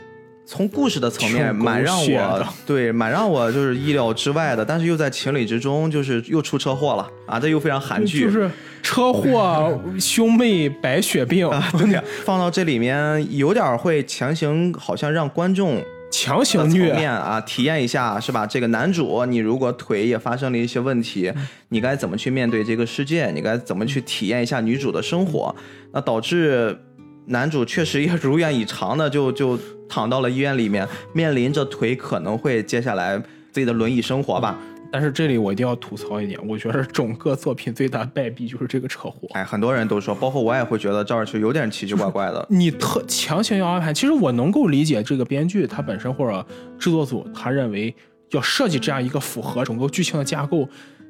[0.45, 7.39] 从故事的层面蛮让我对蛮让我就是意料之外的，但是又在情理之中，就是又出车祸了啊！
[7.39, 8.49] 这又非常韩剧，就是
[8.81, 15.81] 车祸、兄妹白血病啊，对呀，放到这里面有点会强行，好像让观众
[16.14, 16.93] 强行虐。
[16.93, 18.45] 面啊，体验一下是吧？
[18.45, 21.34] 这个男主，你如果腿也发生了一些问题，
[21.70, 23.32] 你该怎么去面对这个世界？
[23.32, 25.53] 你该怎么去体验一下女主的生活？
[25.91, 26.78] 那导致
[27.26, 29.57] 男主确实也如愿以偿的 就就
[29.89, 33.18] 躺到了医院里面，面临着腿可能会接下来
[33.51, 34.59] 自己的轮椅生活吧。
[34.94, 39.28] 但是这里我一定要吐槽一点，我觉得整个作品最大败笔就是这个车祸。
[39.32, 42.46] 哎，很多人都说，包括我也会觉得这儿是有点奇奇怪怪的。
[42.48, 46.46] 你特强行要安排，其实我能够理解这个编剧他本身或者
[46.78, 47.91] 制作组他认为
[48.34, 50.70] 要设计这样一个符合整个剧情的架构，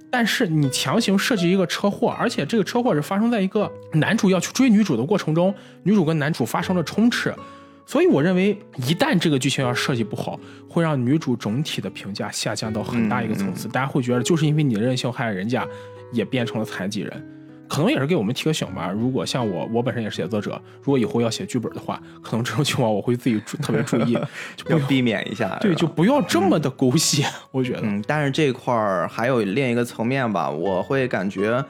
[0.09, 5.53] 但是你强行设计一个车祸，而且这个车祸是发生在一个男主要去追女主的过程中，
[5.83, 7.35] 女主跟男主发生了冲斥，
[7.85, 15.67] 所以我认为一旦这个剧情要设计不好，会让女主整体的评价下降到很大一个层次，大家会觉得就是因为你的任性害人家
[16.11, 17.29] 也变成了残疾人。
[17.65, 18.91] 可能也是给我们提个醒吧。
[18.91, 24.15] 如果像我，我本身也是写作者，如果以后要写剧本的话，可能这种情况我会自己注特别注意，
[24.55, 25.57] 就避免一下。
[25.59, 27.79] 对，就不要这么的狗血，我觉得。
[27.81, 31.65] 嗯，但是这块儿还有另一个层面吧，我会感觉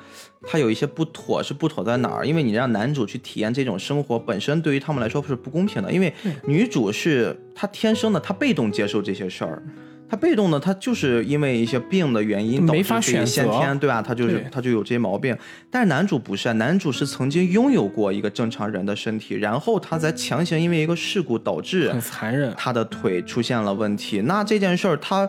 [0.46, 2.28] 它有一些不妥，是不妥在哪儿？
[2.28, 6.14] 因为你让男主去体验这种生活，本身对于他们来说是不公平的，因为
[6.46, 9.64] 女主是她天生的，她被动接受这些事儿。
[10.10, 14.00] 她被动的，她就是因为一些病的原因，导致没法自己先天对吧？
[14.00, 15.36] 她就是对她就有这些毛病。
[15.72, 24.22] 但是男主不是，啊男主是曾经拥有过一个正常人的身体，然后他才强行因为一个事故导致很残忍，他的腿出现了问题。
[24.22, 25.28] 那这件事儿，他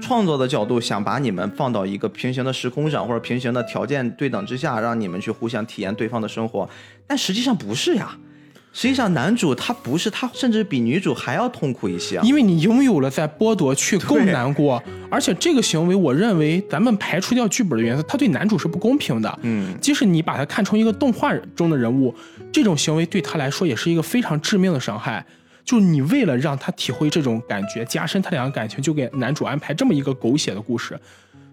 [0.00, 6.68] 创作的角度想把你们放到一个平行的时空上，或者平行的条件对等之下，让你们去互相体验对方的生活，
[7.06, 8.16] 但实际上不是呀。
[8.72, 12.20] 实际上，男主他不是，他甚至比女主还要痛苦一些。
[12.22, 14.82] 因为你拥有了，再剥夺去更难过。
[15.10, 19.38] 而且这个行为，我认为咱们排除掉剧本的元素，他对男主是不公平的。
[19.40, 22.14] 嗯，即使你把他看成一个动画中的人物，
[22.52, 25.24] 这种行为对他来说也是一个非常致命的伤害。
[25.66, 30.98] 就你为了让他体会这种感觉，加深他俩的感情，就给男主安排这么一个狗血的故事，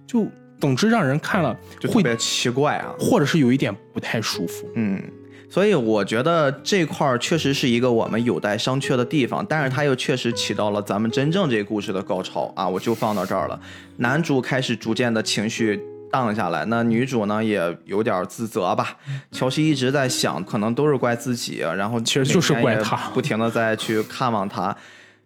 [0.06, 0.28] 就
[0.62, 2.94] 总之让人看了会，就特别奇怪啊。
[3.00, 4.70] 或者是有一点不太舒服。
[4.76, 5.02] 嗯，
[5.50, 12.70] 所以我觉得这块儿确实是一个我们有待商榷的地方，但是它又确实起到了咱们真正这故事的高潮啊！
[12.70, 13.60] 我就放到这儿了。
[13.98, 15.82] 男主开始逐渐的情绪
[16.14, 18.96] 荡下来，那女主呢也有点自责吧。
[19.32, 24.76] 乔西一直在想，可能都是怪自己，然后其实就是怪他不停的在去看望他。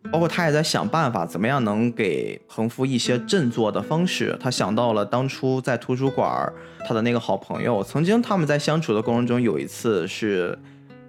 [0.09, 4.37] 包括他也在想办法，怎么样能给恒夫一些振作的方式。
[4.39, 6.53] 他想到了当初在图书馆儿，
[6.87, 10.57] 他的那个好朋友，曾经他们在相处的过程中，有一次是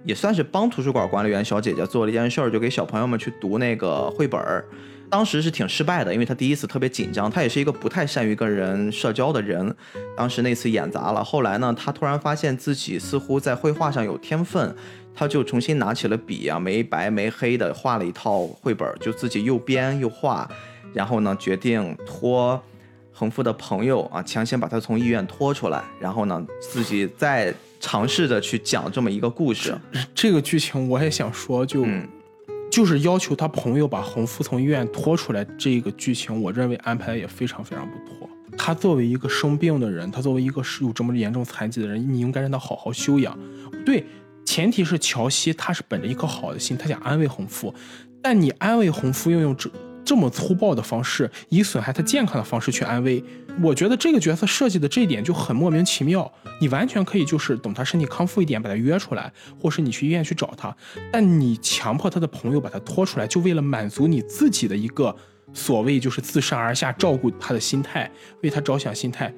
[0.03, 4.65] 也算是帮图书馆管理员小姐姐做了一件事儿，就给小朋友们去读那个绘本儿。
[5.09, 9.75] 当时是挺失败的，因为他第一次特别紧张，他也是一个不太善于跟人社交的人。
[10.15, 14.75] 当时那次演砸了，后来呢，他突然发现自己似乎在绘画上有天分，
[15.15, 20.47] 他就重新拿起了笔啊，没白没黑的画了一套绘本，就自己又编又画，
[20.93, 22.61] 然后呢，决定托
[23.11, 29.75] 横幅的朋友啊，强行把他从医院拖出来，然后呢，自己再尝试着去讲这么一个故事。
[30.13, 32.07] 这个剧情我也想说，就、嗯
[32.69, 38.29] 就是要求他朋友把洪夫从医院拖出来，这个剧情我认为安排的也非常非常不妥。
[38.57, 43.37] 他作为一个生病的人，他作为一个是有这么严重残疾的人，你应该让他好好休养。
[43.85, 44.05] 对，
[44.45, 47.73] 前提是乔西他是本着一颗好的心，他想安慰洪夫，
[48.21, 49.69] 但你安慰洪夫，又用这
[50.03, 53.23] 这么粗暴的方式，以损害他健康的方式去安慰，
[53.61, 56.31] 我觉得这个角色设计的这一点就很莫名其妙。
[56.61, 60.75] 你完全可以就是等他身体康复一点，把他约出来，或是你去医院去找他，
[61.11, 65.15] 但你强迫他的朋友把他拖出来，就为了满足你自己的一个
[65.53, 68.09] 所谓就是自上而下照顾他的心态，
[68.43, 69.33] 为他着想心态。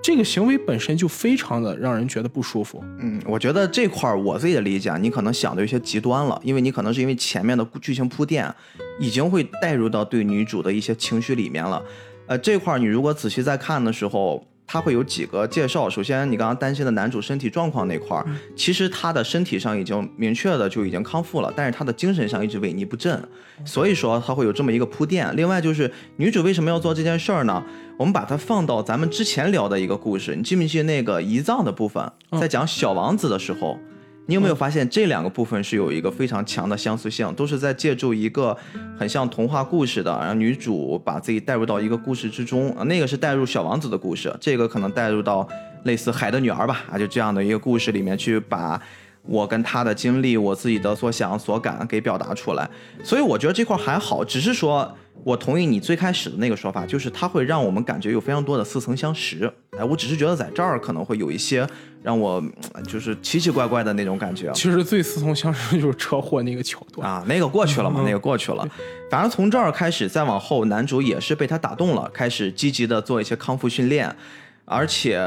[0.00, 2.82] 这个行为本身就非常的让人觉得不舒服。
[3.00, 8.52] 嗯，我觉得这块儿我自己的理解啊，你可能想的有些极端了，因为你可能是因为前面的剧情铺垫，
[8.98, 11.82] 已经会带入到对女主的一些情绪里面了。
[12.28, 15.88] 呃，这块儿你如果仔细再看的时候，它会有几个介绍。
[15.88, 23.26] 首先，你刚刚担心的男主身体状况那块儿，其实他的身体上已经明确的就已经康复了，但是他的精神上一直萎靡不振，
[23.64, 25.34] 所以说他会有这么一个铺垫。
[25.34, 27.64] 另外就是女主为什么要做这件事儿呢？
[27.96, 33.78] 我们把它放到咱们之前聊的一个故事，你记不记得那个胰脏的部分，在讲小王子的时候，
[34.28, 38.54] 你有没有发现这两个部分是有一个非常强的相似性，都是在借助一个
[38.98, 42.70] 很像童话故事的，让女主把自己带入到一个故事之中。
[42.76, 45.48] 啊那个是带入小王子的故事，这个可能带入到
[45.84, 48.78] 类似海的女儿吧，啊，就这样的一个故事里面去把。
[49.22, 52.66] 我跟她的经历，我自己的所想所感给表达出来，
[53.04, 54.90] 所以我觉得这块还好，只是说
[55.24, 59.52] 我同意你最开始的那个说法，就是它会让我们感觉有非常多的似曾相识。
[59.76, 61.66] 哎，我只是觉得在这儿可能会有一些
[62.02, 62.40] 让我
[62.74, 64.50] 嗯就是奇奇怪怪的那种感觉。
[64.52, 67.06] 其实最似曾相识就是车祸那个桥段。
[67.06, 68.66] 啊，那个过去了嘛，那个过去了。
[69.10, 74.14] 反正从这儿开始，再往后，男主也是被他打动了，开始积极的做一些康复训练，
[74.64, 75.20] 而且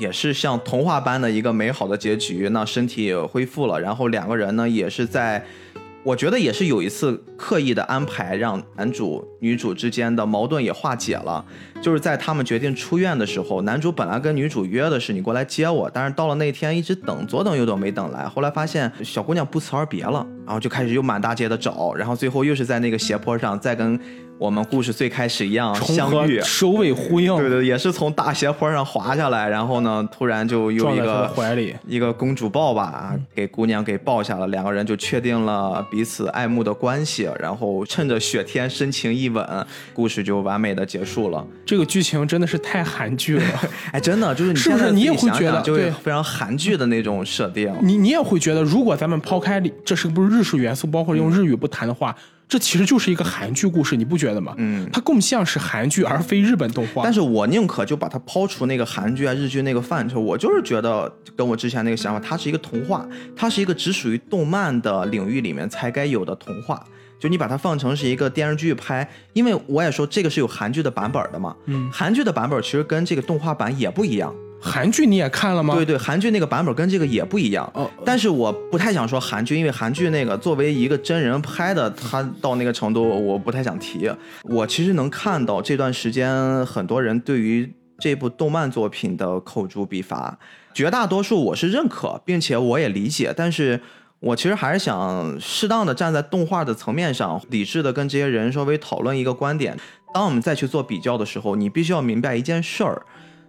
[0.00, 2.48] 也是像童话般的一个美好的结局。
[2.48, 5.44] 那身体也恢复了，然后两个人呢，也是在。
[6.04, 11.42] 我觉得也是有一次刻意的安排，让男主女主之间的矛盾也化解了。
[11.80, 23.98] 就是在他们决定出院的时候，男主本来跟女主约的是你过来接我，但是到了那天一直等，左等右等没等来，后来发现小姑娘不辞而别了，然后就开始又满大街的找，然后最后又是在那个斜坡上再跟
[24.36, 26.38] 我们故事最开始一样重相遇。
[26.40, 31.74] 合首尾呼应，对对，也是从大斜坡上滑下来，然后呢，突然就有一个怀里。
[31.86, 41.46] 一个公主抱吧，啊给姑娘给抱下了，两个人就确定了彼此爱慕的关系，然后趁着雪天深情一吻，故事就完美的结束了。
[41.64, 43.44] 这个剧情真的是太韩剧了，
[43.92, 47.72] 哎，真的就是你是不是你也会觉得就是非常韩剧的那种设定。
[47.80, 52.14] 你你也会觉得，如果咱们抛开这是不是日式元素，包括用日语不谈的话，
[52.46, 54.54] 这其实就是一个韩剧故事，你不觉得吗？
[54.58, 57.02] 嗯，它更像是韩剧而非日本动画。
[57.02, 66.84] 但是我宁可就把它抛除那个韩剧啊、日剧那个范畴，我就是觉得跟我之前那个想法，它是一个童话，它是一个只属于动漫的领域里面才该有的童话。
[67.18, 74.34] 就你把它放成是一个电视剧拍，因为我也说这个是有韩剧的版本的嘛，嗯，韩剧的版本其实跟这个动画版也不一样。
[74.64, 75.74] 韩剧你也看了吗？
[75.74, 77.70] 对对，韩剧那个版本跟这个也不一样。
[77.74, 84.10] 哦，但是我不太想说韩剧，因为韩剧那个作为一个真人拍的，他到那个程度，我不太想提。
[84.44, 90.38] 我其实能看到这段时间很多人对于这部动漫作品的口诛笔伐，
[90.72, 93.80] 绝大多数我是认可，并且我也理解，但是。
[94.20, 99.76] 我其实还是想适当的站在动画的层面上，理智的跟这些人稍微讨论一个观点。
[100.14, 103.02] 当我们再去做比较的时候，你必须要明白一件事儿：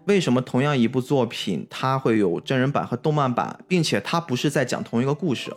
[0.06, 5.52] 为什么同样一部作品，它会有真人版和动漫版，并且它不是在讲同一个故事？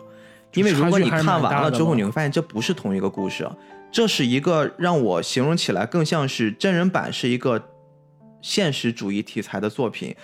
[0.53, 3.47] 因为如果你看完了之后，你会发现这不是同一个故事，
[3.91, 7.63] 这是一个让我形容起来更像是真人版是一个
[8.41, 10.15] 现实主义题材的作品。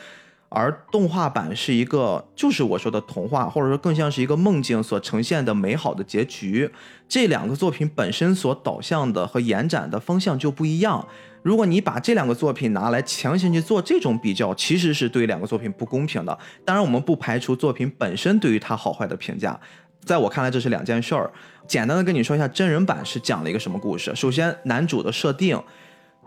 [0.50, 6.70] 而动画版是一个，就是我说的童话，或者说更像是一个梦境所呈现的美好的结局。
[7.10, 11.06] 这两个作品本身所导向的和延展的方向就不一样。
[11.42, 16.38] 如果你把这两个作品拿来强行去做这种比较，其实是对两个作品不公平的。
[16.64, 19.60] 当然，我们不排除作品本身对于它好坏的评价。
[20.06, 21.30] 在我看来，这是两件事儿。
[21.68, 24.16] 简单的跟你说一下，真人版是讲了一个什么故事。
[24.16, 25.62] 首先，男主的设定，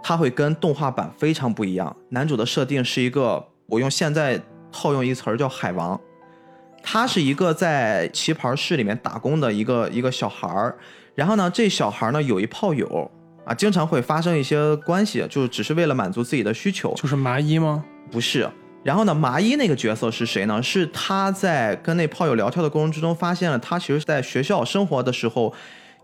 [0.03, 1.97] 他会跟动画版非常不一样。
[2.11, 3.49] 男主的设定是一个。
[3.69, 4.41] 我用现在
[4.73, 6.01] 套用一词儿叫海王，
[6.83, 10.75] 他是一个在棋牌室里面打工的一个一个小孩儿，
[11.15, 13.11] 然后呢，这小孩儿呢有一炮友
[13.45, 16.95] 啊，经常会发生一些关系，就是只是为了满足自己的需求。
[16.95, 17.85] 就是麻衣吗？
[18.11, 18.49] 不是。
[18.83, 20.63] 然后呢，麻衣那个角色是谁呢？
[20.63, 25.53] 是他在跟那炮友聊天的过程之中，发现了他其实在学校生活的时候，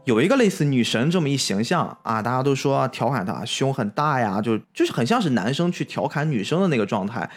[0.05, 7.29] 有一个类似女神这么一形象啊，大家都说调侃她胸很大呀，就就是很像是男生去调侃女生的那个状态。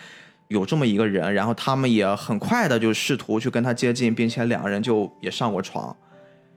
[0.50, 5.96] 有这么一个人，然后他们也很快的就试图去跟她接近，并且两个人就也上过床。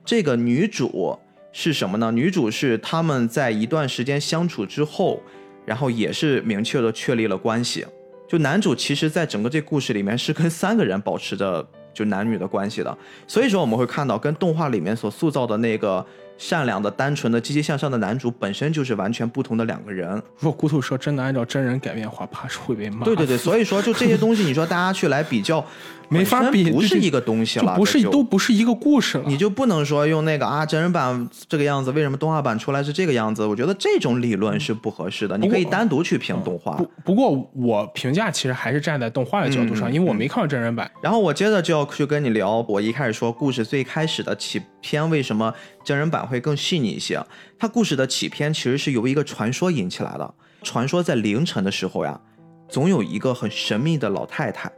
[0.03, 1.17] 这个女主
[1.53, 2.11] 是什么呢？
[2.11, 5.21] 女主是他们在一段时间相处之后，
[5.65, 7.85] 然后也是明确的确立了关系。
[8.27, 16.05] 就男主其实在整个这故事里面是跟三个人保持着就男女的关系的，所以说我们会看到跟动画里面所塑造的那个。
[16.37, 20.11] 善良的、单纯的、积极向上的男主本身就是完全不同的两个人。
[20.39, 23.05] 如果骨头社真的按照真人改编的话，怕是会被骂。
[23.05, 25.63] 对对对，所以说就这些东西，你说大家去来比较，
[26.11, 29.23] 没法比，不是一个东西了，不是都不是一个故事了。
[29.27, 33.45] 你就不能说用那个啊，真人版这个样子，为什么动画版出来是这个样子？
[33.45, 35.37] 我觉得这种理论是不合适的。
[35.37, 36.75] 你可以单独去评动画。
[36.75, 40.91] 不不过我评价其实还是站在动画的角度上，因为我没看过真人版。
[41.01, 45.53] 然后我接着就要去跟你聊，我一开始说故事最开始的起篇为什么
[45.83, 47.23] 真人版会更细腻一些。
[47.57, 50.33] 它故事的起篇其实是由一个传说引起来的。
[50.63, 52.19] 传说在凌晨的时候呀，
[52.67, 54.71] 总有一个很神秘的老太太，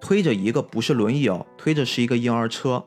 [0.00, 2.84] 推着一个不是轮椅哦，推着是一个婴儿车，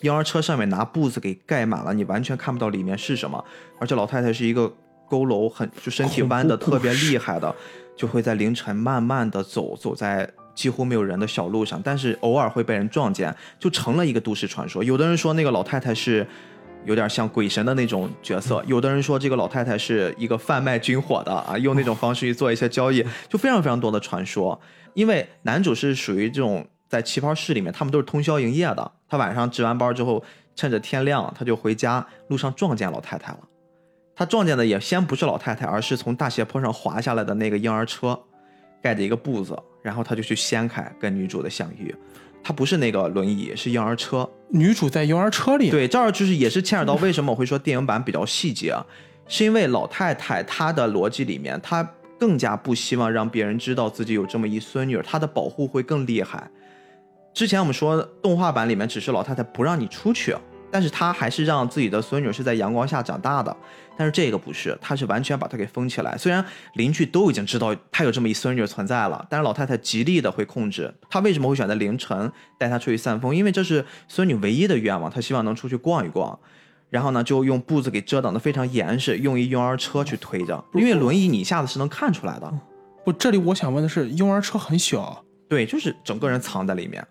[0.00, 3.44] 婴儿车上面拿布子给盖满了，你完全看不到里面是什么。
[3.78, 4.72] 而且老太太是一个
[5.08, 7.54] 佝偻很就身体弯的特别厉害的，
[7.96, 14.82] 就会在凌晨慢慢的走，走在几乎没有人的小路上，但是偶尔会被人撞见，就成了一个都市传说。
[14.82, 16.26] 有的人说那个老太太是。
[16.86, 24.58] 有点像鬼神的那种角色，有的人说这个老太太是一个贩卖军火的啊，用那种方式去做一些交易，就非常非常多的传说。
[24.94, 30.24] 因为男主是属于这种在旗袍室里面，他们都是通宵营业的，他晚上值完班之后，
[30.54, 33.40] 趁着天亮他就回家，路上撞见老太太了。
[34.14, 38.18] 他撞见的也先不是老太太，而是从大斜坡上滑下来的那个婴儿车，
[38.80, 41.94] 盖着一个布子，然后他就去掀开跟女主的相遇。
[42.42, 44.26] 他不是那个轮椅，是婴儿车。
[44.48, 45.70] 女主在婴儿车里。
[45.70, 48.84] 对，这儿就是也是牵扯到为什么我会说电影版比较细节啊，
[49.28, 51.82] 是因为老太太她的逻辑里面，她
[52.18, 56.50] 更加不希望让别人知道自己有这么一孙女，她的保护会更厉害。
[57.34, 60.34] 之前我们说动画版里面只是老太太不让你出去。
[60.76, 63.56] 但是他还是让自己的孙女是在阳光下长大的，
[63.96, 66.14] 但是这个不是，他是完全把她给封起来。
[66.18, 70.94] 虽然邻居都已经知道他有这么一孙女存在了，但是老太太极力的会控制。
[71.08, 73.34] 她为什么会选择凌晨带她出去散风？
[73.34, 76.38] 因为这是孙女唯一的愿望，她希望能出去逛一逛。
[76.90, 82.52] 然后呢就用布子给遮挡的非常严实，用一婴儿车去推着，因为轮椅你一下子是能看出来的。
[83.02, 87.02] 不，这里我想问的是，婴儿车很小，对，就是整个人藏在里面，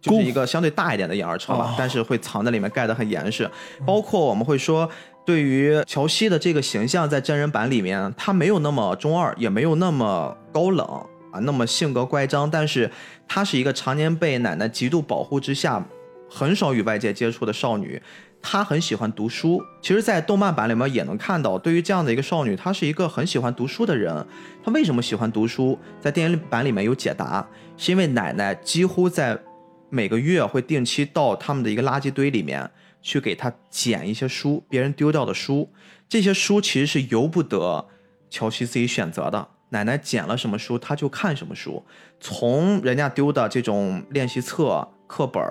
[0.00, 3.48] 就是一个相对大一点的婴儿车吧，哦但是会藏在里面，盖得很严实。
[3.86, 4.88] 包括我们会说，
[5.26, 10.86] 对于乔西的这个形象，在真人版里面，他没有那么中二，也没有那么高冷
[11.30, 12.90] 啊，那么性格乖张，但是
[13.28, 15.84] 她是一个常年被奶奶极度保护之下，
[16.28, 18.00] 很少与外界接触的少女。
[18.42, 24.26] 她很喜欢读书，其实，在动漫版里面也能看到，对于这样的一个少女，她是一个很喜欢读书的人。
[24.64, 25.78] 她为什么喜欢读书？
[26.00, 27.46] 在电影版里面有解答，
[27.76, 29.38] 是因为奶奶几乎在
[29.90, 32.70] 每个月会定期到他们的一个垃圾堆里面
[33.02, 35.68] 去给他捡一些书，别人丢掉的书。
[36.08, 37.86] 这些书其实是由不得
[38.30, 41.84] 乔西自己选择的，奶奶捡了什么书，她就看什么书。
[42.18, 45.42] 从人家丢的这种练习册、课本，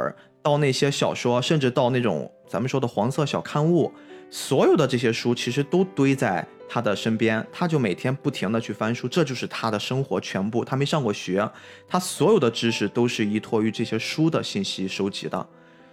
[0.42, 3.94] 到那些小说，甚至到那种咱们说的黄色小刊物，
[4.30, 10.64] 所有的这些书其实都堆在他的身边，他就每天不停的去翻书，这就是他的生活全部。
[10.64, 11.50] 他没上过学，
[11.88, 15.46] 他所有的知识都是依托于这些书的信息收集的。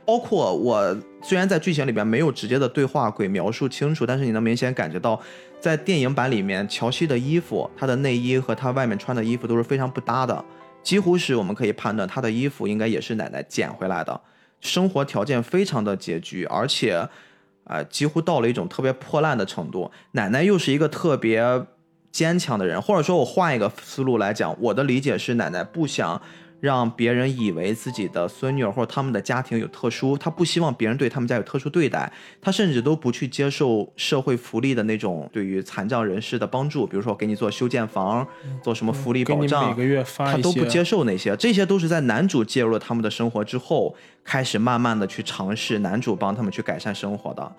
[0.04, 5.20] 包括我虽然在剧情里边没有直接的对话给描述清楚，但是你能明显感觉到，
[5.58, 10.44] 在电影版里面，乔西的衣服、她的内衣和她外面穿的衣服都是非常不搭的，
[10.82, 14.20] 几乎是我们可以判断她的衣服应该也是奶奶捡回来的。
[14.60, 17.08] 生活条件非常的拮据，而且，
[17.66, 19.90] 啊，几乎到了一种特别破烂的程度。
[20.12, 21.66] 奶奶又是一个特别
[22.10, 26.22] 坚强的人，或者说我换一个思路来讲，我的理解是，奶奶不想
[26.60, 38.26] 让别人以为自己的孙女儿或者他们的家庭有特殊，他不希望别人对他们家有特殊对待，他甚至都不去接受社会福利的那种对于残障人士的帮助，比如说给你做修建房，
[38.62, 43.94] 做什么福利保障，每个月发，他都不接受那些，这些都是在男主介入了他们的生活之后，
[44.24, 47.52] 开始慢慢的去尝试男主帮他们去改善生活的，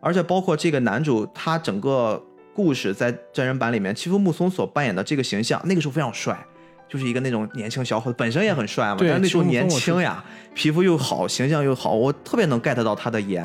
[0.00, 2.22] 而且包括这个男主他整个
[2.54, 6.38] 故事在真人版里面，欺负木松所扮演的这个形象，那个时候非常帅。
[6.94, 10.24] 就是一个那种年轻小伙子，本身也很帅嘛，但是那时候年轻呀，
[10.54, 13.44] 皮肤又好，形象又好，我特别能 get 到他的颜，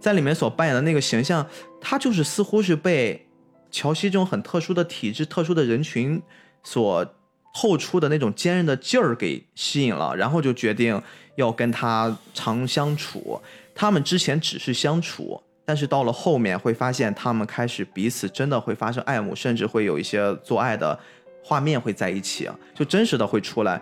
[0.00, 1.46] 在里面所扮演的那个形象，
[1.80, 3.24] 他就是似乎是被
[3.70, 6.20] 乔西这种很特殊的体质、特殊的人群
[6.64, 7.06] 所
[7.54, 11.00] 透出的那种坚韧的劲儿给吸引了，然后就决定
[11.36, 13.40] 要跟他常相处。
[13.76, 20.98] 他们之前只是相处，但是到了后面会发现，他们开始彼此真的会发生爱慕，甚至会有一些做爱的
[21.42, 23.80] 画面会在一起啊，就真实的会出来。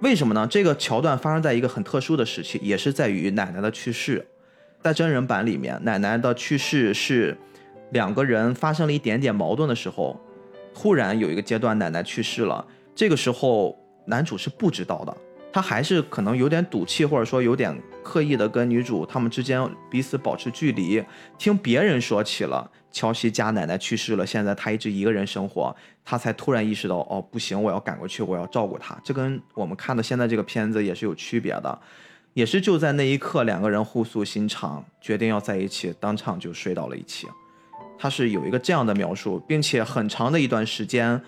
[0.00, 0.46] 为什么呢？
[0.50, 4.26] 这个桥段发生在一个很特殊的时期，也是在于奶奶的去世。
[4.82, 7.34] 在真人版里面，奶奶的去世是
[7.92, 10.20] 两个人发生了一点点矛盾的时候，
[10.74, 12.66] 突然有一个阶段奶奶去世了。
[12.94, 15.16] 这个时候男主是不知道的，
[15.52, 21.02] 他还是可能有点赌气，或者说有点刻意的跟女主他们之间彼此保持距离。
[21.38, 25.74] 听别人说起了乔西家奶奶去世了，现在他一直一个人生活，
[26.04, 28.96] 他才突然意识到，哦，不行，我要赶过去，我要照顾她。
[29.04, 31.78] 这跟我们看的现在这个片子也是有区别的。
[32.34, 37.26] 也是就在那一刻，两个人互诉心肠，决定要在一起，当场就睡到了一起。
[37.98, 41.20] 他是有一个这样的描述，并且很长的一段时间，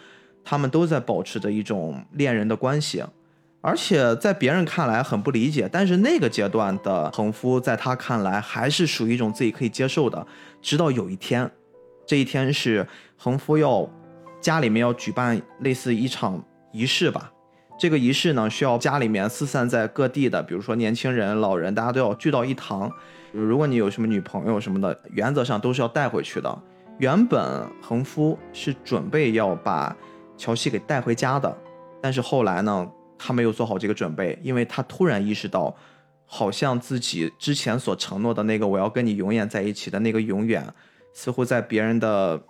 [0.44, 3.04] 他们都在保持着一种恋人的关系，
[3.66, 10.24] 而且在别人看来很不理解，但是那个阶段的恒夫在他看来还是属于一种自己可以接受的。
[10.62, 11.50] 直到有一天，
[12.06, 12.86] 这一天是
[13.18, 13.90] 恒夫要
[14.40, 16.40] 家里面要举办类似一场
[16.70, 17.32] 仪式吧。
[17.76, 22.88] 这个仪式呢，需要家里面四散在各地的，比如说年轻人、老人，大家都要聚到一堂。
[23.32, 26.62] 如果你有什么女朋友什么的，原则上都是要带回去的。
[26.98, 29.94] 原本恒夫是准备要把
[30.36, 31.52] 乔西给带回家的，
[32.00, 32.88] 但是后来呢，
[33.18, 35.74] 他没有做好这个准备，因为他突然意识到，
[36.24, 40.66] 好像自己之前所承诺的那个我要跟你永远在一起的那个永远，
[41.12, 42.40] 似乎在别人的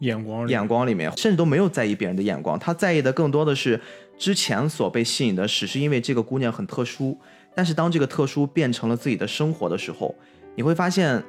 [0.00, 3.80] 眼光眼光里面，甚至都没有在意别人的眼光，他在意的更多的是
[4.18, 7.18] 之前所被吸引的，只是因为这个姑娘很特殊。
[7.54, 10.14] 但是当这个特殊变成了自己的生活的时候，
[10.54, 11.24] 你会发现，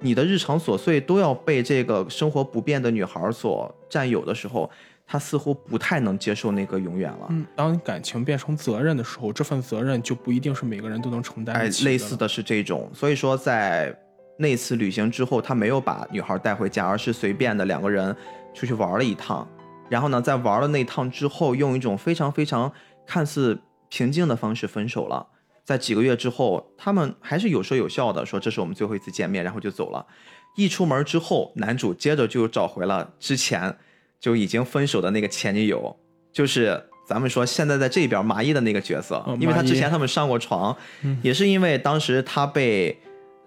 [0.00, 4.70] 你的日常琐碎都要被这个生活不变的女孩所占有的时候，
[5.10, 7.26] 他似乎不太能接受那个永远了。
[7.30, 11.70] 嗯，当感情变成责任的时候，这份责任就不一定是每个人都能承担哎。
[11.82, 13.98] 类似的是这种，所以说在
[14.36, 18.14] 那次旅行之后，他没有把女孩带回家，而是随便的两个人
[18.52, 19.48] 出去玩了一趟。
[19.88, 22.70] 然后呢，在玩了那趟之后，用一种非常非常
[23.06, 25.26] 看似平静的方式分手了。
[25.64, 30.06] 在几个月之后，他们还是有说有笑的说这是我们最后一次见面，然后就走了。
[30.56, 33.74] 一出门之后，男主接着就找回了之前
[34.20, 35.96] 就已经分手的那个前女友，
[36.32, 40.76] 就是咱们说现在在这边麻衣的那个角色，哦因为他之前他们上过床，
[41.22, 42.98] 也是因为当时他被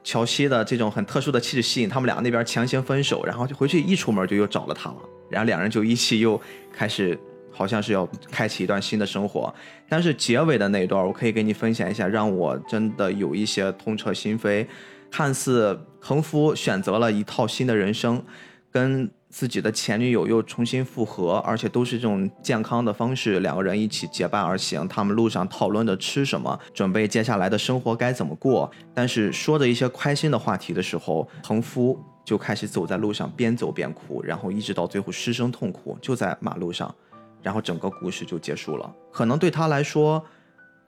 [0.03, 4.97] 乔西的这种很特殊的气质吸引他们俩那边强行分手，然后就回去一出门就又找了他了，
[5.29, 6.39] 然后两人就一起又
[6.73, 7.17] 开始
[7.51, 9.53] 好像是要开启一段新的生活。
[9.87, 14.65] 但是结尾的那一段，我可以给你分享一下，让我真的有一些痛彻心扉。
[15.11, 18.23] 看似恒夫选择了一套新的人生，
[18.71, 24.85] 跟自己的前女友又重新复合，而且都是这种健康的方式，两个人一起结伴而行。
[24.87, 28.69] 他们路上讨论着吃什么，准备接下来的生活该怎么过。
[28.93, 36.93] 但是说着一些开心的话题的时候，恒夫就开始走在路上，边走边哭，然后一直到最后失声痛哭，就在马路上，
[37.41, 38.93] 然后整个故事就结束了。
[39.11, 40.21] 可能对他来说。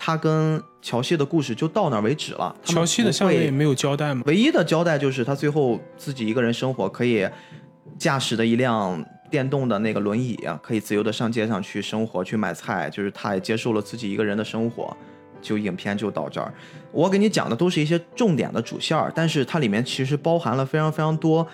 [0.06, 2.54] 他跟乔西的故事就到那儿为止了。
[2.66, 4.24] 乔西的下面也没有交代吗？
[4.26, 7.26] 唯一的交代就是他最后自己一个人生活，可以
[7.98, 12.90] 驾驶的一辆电动的那个轮椅，可以自由的上街上去生活、去买菜。
[12.90, 14.96] 就是他也接受了自己一个人的生活。
[15.42, 16.54] 就影片就到这儿。
[16.90, 21.46] 我给你讲的都是一些重点的主线儿，但是它里面其实包含了非常非常多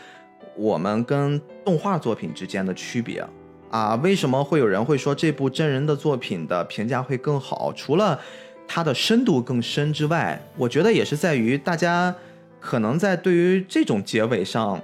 [0.56, 3.26] 我们跟动画作品之间的区别。
[3.72, 7.74] 啊，为什么会有人会说这部真人的作品的评价会更好？
[7.74, 8.20] 除了
[8.68, 12.14] 它的深度更深之外，我觉得也是在于大家
[12.60, 14.80] 可能在对于这种结尾上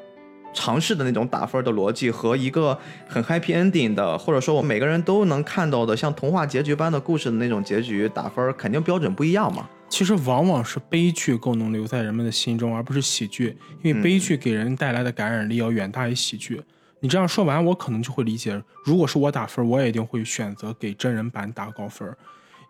[0.56, 2.76] 尝试的那种打分的逻辑和一个
[3.08, 9.70] 很 happy ending 的，或者说我们每个人都能看到的像童话结局般的故事的那种结局打分，肯定标准不一样嘛。
[9.88, 16.60] 其实往往是悲剧更能留在人们的心中，而不是喜剧，因为悲剧给人带来的感染力要远大于喜剧。
[17.02, 18.60] 你这样说完，我可能就会理解。
[18.84, 22.12] 如果是我打分，我也一定会选择给真人版打高分，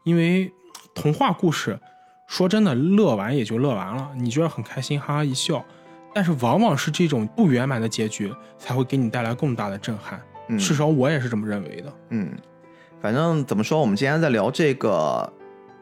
[0.03, 0.51] 因为
[0.93, 1.79] 童话故事，
[2.27, 5.63] 说真的，乐完也就乐完了，你觉得很开心，哈哈一笑。
[6.15, 10.17] 但是往往是这种不圆满的结局，才会给你带来更大的震撼。
[10.47, 11.93] 嗯至少我也是这么认为的。
[12.11, 12.31] 嗯，
[13.01, 15.29] 反正怎么说，我们今天在聊这个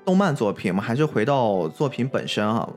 [0.03, 2.67] 动漫作品嘛，还是回到作品本身哈。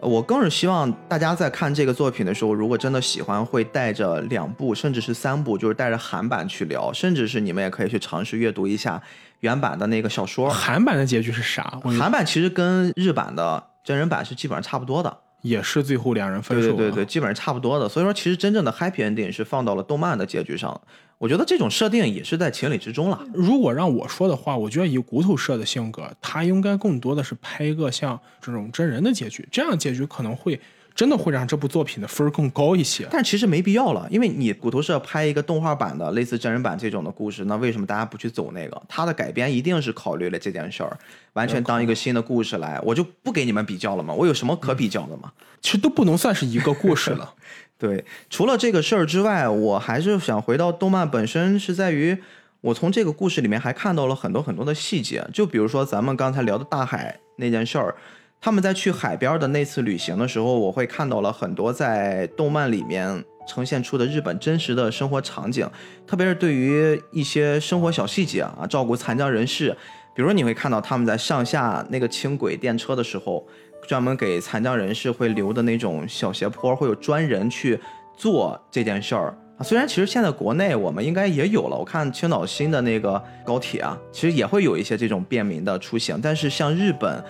[0.00, 9.02] 我更是希望大家在看这个作品的时候，如果真的喜欢，会带着两部甚至是三部，就是带着韩版去聊，甚至是你们也可以去尝试阅读一下
[9.40, 10.48] 原版的那个小说。
[10.48, 11.80] 韩版的结局是啥？
[11.98, 15.18] 韩版其实跟日版的真人版是基本上差不多的。
[15.44, 17.86] 也是最后两人分手，对对对，基本上差不多的。
[17.86, 20.80] 所以说，其实真正的 happy ending 是放到了动漫的结局上。
[21.18, 23.24] 我觉得这种设定也是在情理之中了。
[23.32, 30.58] 如果让我说的话，我觉得以骨头社的性格，他应该更多的是拍一个像这种真人的结局，这样结局可能会。
[30.94, 38.80] 真的会让这部作品的分儿更高一些，但其实没必要了，因为你骨头社拍一个动画版的类似真人版这种的故事，那为什么大家不去走那个？
[38.88, 40.96] 它的改编一定是考虑了这件事儿，
[41.32, 45.32] 完全当一个新的故事来，我就不给你们比较了嘛， 我有什么可比较的嘛？
[45.60, 47.34] 其实都不能算是一个故事了。
[47.76, 52.16] 对，除了这个事儿之外，我还是想回到动漫本身，是在于
[52.60, 57.96] 我从这个故事里面还看到了很多很多的细节，就比如说咱们刚才聊的大海那件事儿。
[58.44, 65.66] 他们在去海边的那次旅行的时候，我会看到了很多在动漫里面呈现出的日本真实的生活场景，
[66.06, 69.74] 特别是对于一些生活小细节啊，照顾残障人士，
[70.14, 73.46] 比如你会看到他们在上下那个轻轨电车的时候，
[73.88, 77.80] 专门给残障人士会留的那种小斜坡，会有专人去
[78.14, 79.64] 做这件事儿啊。
[79.64, 87.24] 虽然其实现在国内我们应该也有了，我看青岛新的那个高铁啊，其实也会有一些这种便民的出行，但是像日本。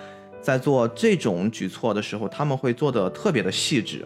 [0.45, 4.05] 在做这种举措的时候，他们会做的特别的细致。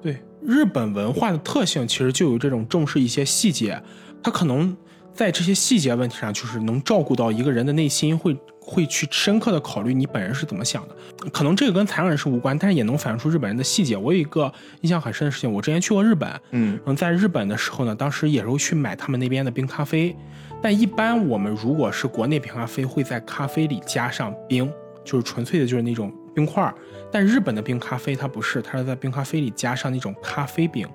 [0.00, 3.78] 对日本文化的特性，其实就有这种重视一些细节。
[4.22, 4.74] 他可能
[5.12, 10.96] 在这些细节问题上，就是能照顾到一个人的内心，会会去深刻的考虑你本人是怎么想的。
[11.30, 13.94] 可能这个跟残障人士无关，但是也能反映出日本人的细节。
[13.94, 20.16] 我有一个印象很深的事情，我之前去过日本，嗯，在日本的时候呢，当时也是去买他们那边的冰咖啡。
[20.62, 24.72] 但一般我们如果是国内冰咖啡，会在咖啡里加上冰。
[25.04, 26.74] 就是纯粹的，就是那种冰块儿，
[27.12, 30.88] 但日本的冰咖啡它不是，它是在冰咖啡里加上那种咖啡饼，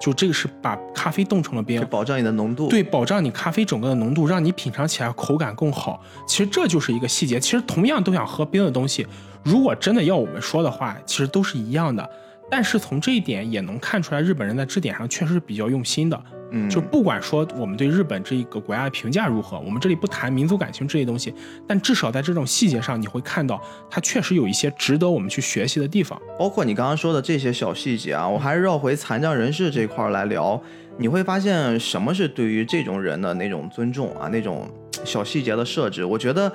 [0.00, 6.02] 就这个是把咖啡冻成了冰，保障你的浓度，对，保障你咖啡整个的浓度，让你品尝起来口感更好。
[6.26, 7.38] 其实这就是一个细节。
[7.38, 9.06] 其实同样都想喝冰的东西，
[9.42, 12.08] 如果真的要我们说的话，其实都是一样的。
[12.52, 16.24] 但是从这一点也能看出来，日本人在这点上确实是比较用心的。
[16.50, 21.32] 嗯，就不管说我们对日本这一个国家的评价如何，我们这里不谈民族感情这些东西，
[21.66, 26.20] 但至少在这种细节上，你会看到它确实有一些值得我们去学习的地方。
[26.38, 30.62] 包括你刚刚说的这些小细节啊，我还是绕回残障人士这块来聊，
[30.98, 34.70] 你会发现什么是对于这种人的那种尊重啊，那种
[35.06, 36.52] 小细节的设置，我觉得。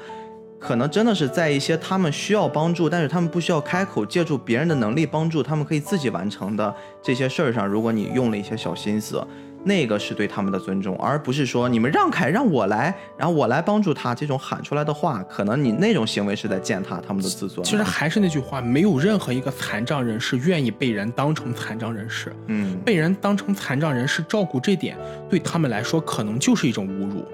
[0.60, 9.26] 可能真的是在一些他们需要帮助，但是他们不需要开口，借助别人的能力帮助，他们可以自己完成的这些事儿上，如果你用了一些小心思，
[9.64, 17.64] 那个是对他们的尊重，而不是说你们让开让我来，然后我来帮助他这种喊出来的话，可能你那种行为是在践踏他们的自尊。
[17.64, 24.98] 其实还是那句话，没有任何一个残障人士愿意被人当成残障人士，嗯，被人当成残障人士照顾这点
[25.30, 27.26] 对他们来说可能就是一种侮辱。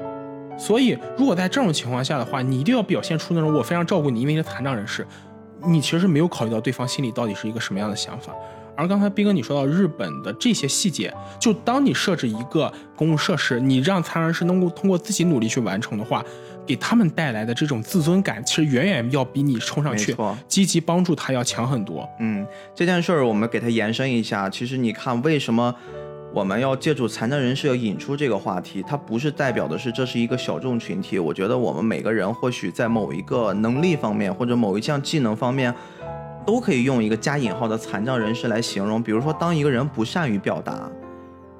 [0.58, 5.06] 所以，如果在这种情况下的话，你一定要表现出那种我非常照顾你，因为是残障人士，
[5.66, 8.34] 你其实没有考虑到对方心里到底是一个什么样的想法。
[8.76, 16.26] 而刚才斌哥你说到日本的这些细节，就当你设置一个公共设施，你让残障人士能够通过自己努力去完成的话，
[16.66, 20.16] 给他们带来的这种自尊感，其实远远要比你冲上去
[20.48, 22.10] 积极帮助他要强很多。
[22.20, 22.44] 嗯，
[22.74, 25.76] 这件事儿我们给它延伸一下，其实你看为什么
[26.34, 31.20] 我们要借助残障人士要引出这个话题，它不是代表的是这是一个小众群体。
[31.20, 35.74] 我觉得我们每个人或许在某一个能力方面或者某一项技能方面。
[36.46, 40.92] 都可以用一个加引号的残障人士来形容，比如说，当一个人不善于表达，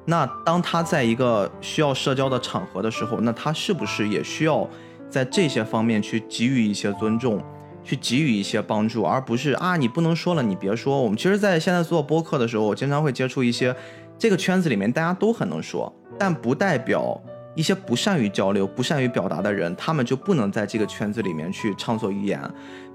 [0.04, 4.68] 那当他在一个需要社交的场合的时候，那他是不是也需要
[5.08, 7.42] 在这些方面去给予一些尊重，
[7.82, 11.00] 去给予一些帮助，而不是啊，你不能说了，你别说。
[11.00, 13.74] 我们其实，在现在做播客的时候，我经常会接触一些
[14.18, 17.20] 这个圈子里面大家都很能说，但不代表。
[17.56, 22.40] 一些不善于交流、不善于表达的人，他们就不能在这个圈子里面去畅所欲言。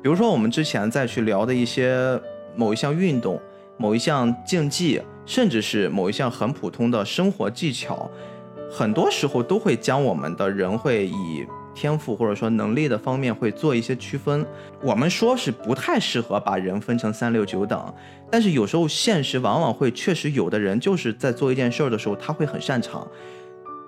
[0.04, 2.20] 比如说，我们之前再去聊的一些
[2.58, 3.40] 某一项运动、
[3.78, 8.12] 某一项竞技，甚至是某一项很普通的生活技巧，
[8.70, 14.46] 很多时候都会将我们的人会以天赋或者说能力的方面会做一些区分。
[14.82, 17.94] 我们说是不太适合把人分成三六九等，
[18.32, 23.08] 但是有时候现实往往会确实有的人就是在做一件事儿的时候，他会很擅长。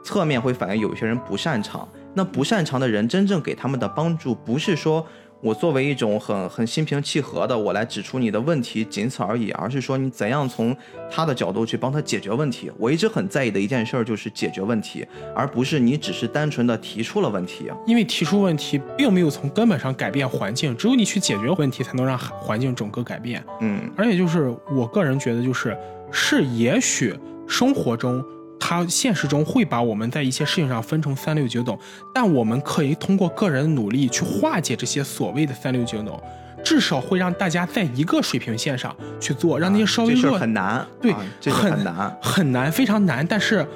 [0.03, 5.05] 侧面会反映有些人不擅长，那不擅长的人真正给他们的帮助，不是说
[5.41, 10.75] 我作为一种很很心平气和的我来指出你的问题，仅此而已，而是说你怎样从
[11.09, 12.71] 他的角度去帮他解决问题。
[12.77, 15.05] 我一直很在意的一件事儿就是解决问题，
[15.35, 17.71] 而不是你只是单纯的提出了问题。
[17.87, 23.43] 因为提出问题并没有从根本上改变环境，只有你去解决问题，才能让环境整个改变。
[23.61, 25.75] 嗯，而且就是我个人觉得，就是
[26.11, 27.15] 是也许
[27.47, 28.23] 生活中。
[28.61, 31.77] 他现实中会把我们在一些事情上分成三六九等，
[32.13, 36.17] 但我们可以通过个人努力去化解这些所谓的三六九等，
[36.63, 41.11] 至少会让大家在一个水平线上去做，让那些稍微弱很难，对，
[41.51, 43.67] 很难，很难，非常难，但是。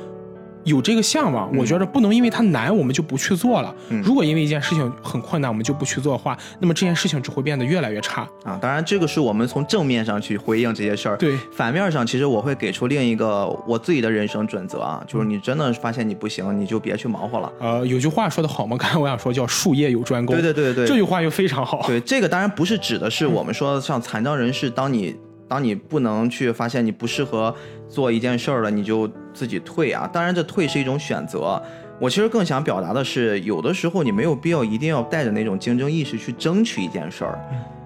[0.66, 3.74] 有这个向往，我觉得不能因为它难我们就不去做了。
[4.04, 8.58] 如果因为一件事情很困难我们就不去做的话，那么这件事情只会变得越来越差啊。
[8.62, 11.16] 当然，这个是我们从正面上去回应这些事儿。
[11.18, 17.52] 对，反面上其实我会给出另一个我自己的人生准则啊，就是你真的发现你不行，你就别去忙活了。
[17.60, 18.76] 呃，有句话说的好吗？
[18.78, 20.36] 刚才我想说叫术业有专攻。
[20.36, 21.84] 对对对对，这句话又非常好。
[21.86, 25.16] 对，这个当然不是指的是我们说像残障人士，当你。
[25.48, 27.56] 当你不能去发现你不适合
[27.96, 30.06] 做一件事儿了，你就自己退啊。
[30.12, 31.62] 当然，这退是一种选择。
[31.98, 37.40] 我其实更想表达的是，有的时候你没有必要一定要带着那种竞争意识去争取一件事儿。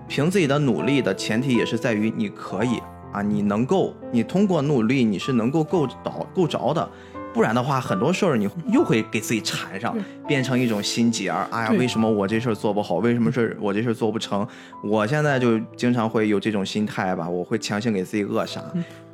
[0.07, 2.81] 凭自己的努力的前提也是在于你可以
[3.11, 5.95] 啊，你能够，你通过努力你是能够够着
[6.33, 6.89] 够着的。
[7.31, 9.95] 不然的话，很多事儿你又会给自己缠上，
[10.27, 11.47] 变成一种心结儿。
[11.51, 12.95] 哎呀，为什么我这事儿做不好？
[12.95, 14.47] 为什么是我这事儿做不成？
[14.83, 18.59] 我现在就经常会有这种心态吧，我会强行给自己扼杀。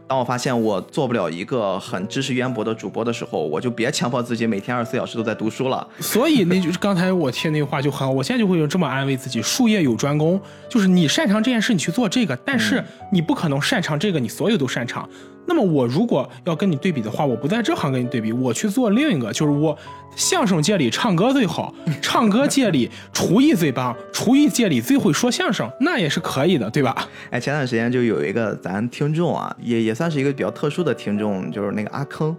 [0.07, 5.87] 当我发现我做不了一个很知识渊博的主播的时候，我就别强迫自己每天二十四小时都在读书了。
[5.99, 15.09] 所以那就是刚才我听那句话就很好，我现在就会有这么安慰自己：术业有专攻，就是你擅长这件事，你去做这个，但是你不可能擅长这个，你所有都擅长。
[15.47, 19.77] 那么我如果要跟你对比的话，我不在这行跟你对比，我去做另一个，就是我
[20.15, 27.07] 相声界里唱歌最好， 唱歌界里厨艺最棒，厨艺界里最会说相声，那也是可以的，对吧？
[27.29, 32.35] 哎，前段时间就有一个咱听众啊，也也算是一个比较特殊的听众，就是那个阿坑，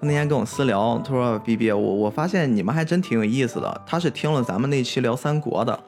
[0.00, 5.78] 他那天跟我私聊，他说：“B B，我我发现你们还真挺有意思的。”他是听了咱们那期聊三国的，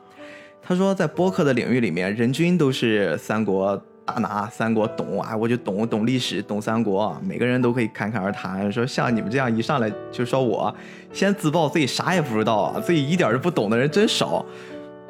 [0.63, 3.81] 他说在播客的领域里面，人均都是三国。
[4.11, 8.71] 大拿三国懂啊，我就懂懂历史，懂三国，每个人都可以侃侃而谈。
[8.73, 10.75] 说像你们这样一上来就说我
[11.13, 14.45] 先自曝自己啥也不知道啊，自己一点都不懂的人真少。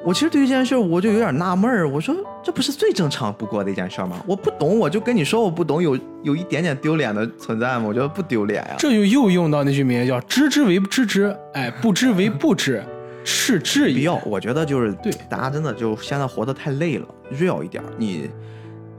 [0.03, 4.23] 我其实对于这件事我就有点纳闷儿，我说这不是最正常不过的一件事吗？
[4.27, 7.85] 我不懂我就跟你说我不懂，有有一点点丢脸的存在吗？
[7.87, 8.75] 我觉得不丢脸呀。
[8.79, 12.83] 这就又用到那句名言叫“知之为知之，哎，不知为不知，
[13.25, 14.15] 是知必要”。
[14.25, 18.31] 我觉得就是对大家真的就现在活得太累了，real 一点，你。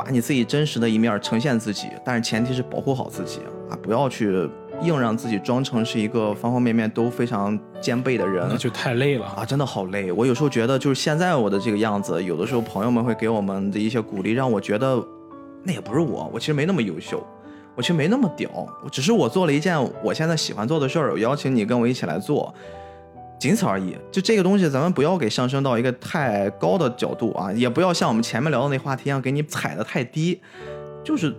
[0.03, 3.77] 把你自己真实的一面呈现自己，但是前提是保护好自己啊！
[3.83, 4.49] 不要去
[4.81, 9.45] 硬让自己装成是一个方方面面都非常兼备的人，那就太累了啊！
[9.45, 10.11] 真的好累。
[10.11, 14.99] 我有时候觉得，就是现在我的这个样子，有的时候朋友们会给我们的一些鼓励，让我觉得
[15.61, 17.23] 那也不是我，我其实没那么优秀。
[17.75, 18.49] 我其实没那么屌，
[18.91, 22.53] 只是我做了一件我现在喜欢做的事儿，我邀请你跟我一起来做，
[23.41, 23.97] 仅此而已。
[24.11, 30.39] 就这个东西，咱们不要给上升到一个太高的角度啊，也不要像我们前面聊的那话题一样给你踩得太低。
[31.03, 31.35] 就是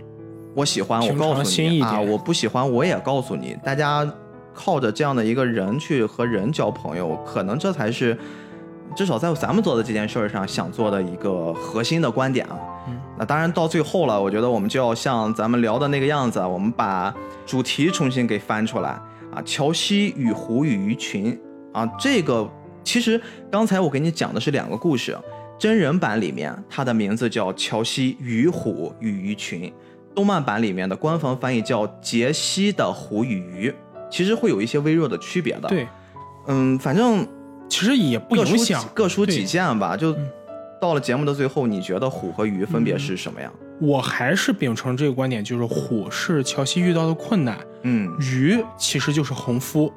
[0.57, 3.57] 我喜欢，我告诉你啊；我不喜欢，我也告诉你。
[3.63, 4.05] 大家
[4.53, 8.19] 靠着这样的一个人去和人交朋友，可能这才是
[8.97, 12.59] 至少在咱们做的这件事儿上想做的一个核心的观点啊。
[12.89, 17.15] 嗯那当然到最后了，我觉得我们就要像咱们聊的那个样子，我们把
[17.47, 18.91] 主题重新给翻出来
[19.33, 21.39] 啊，乔西与湖与鱼群
[21.73, 22.49] 啊，这个
[22.85, 23.21] 其实
[23.51, 25.17] 刚才我给你讲的是两个故事，
[25.59, 29.73] 真人版里面它的名字叫乔西与虎与鱼群，
[30.15, 33.75] 动漫版里面的官方翻译叫杰西的虎与鱼，
[34.11, 35.87] 其实会有一些微弱的区别的。，对，
[36.49, 37.27] 嗯，反正
[37.69, 38.89] 其实也不影响己。
[38.93, 40.29] 各抒己见吧，就嗯
[40.81, 43.53] 到了节目的最后，你觉得虎和鱼分别是什么样？
[43.81, 49.93] 我还是秉承这个观点，就是虎是乔西遇到的困难，嗯鱼其实就是红夫，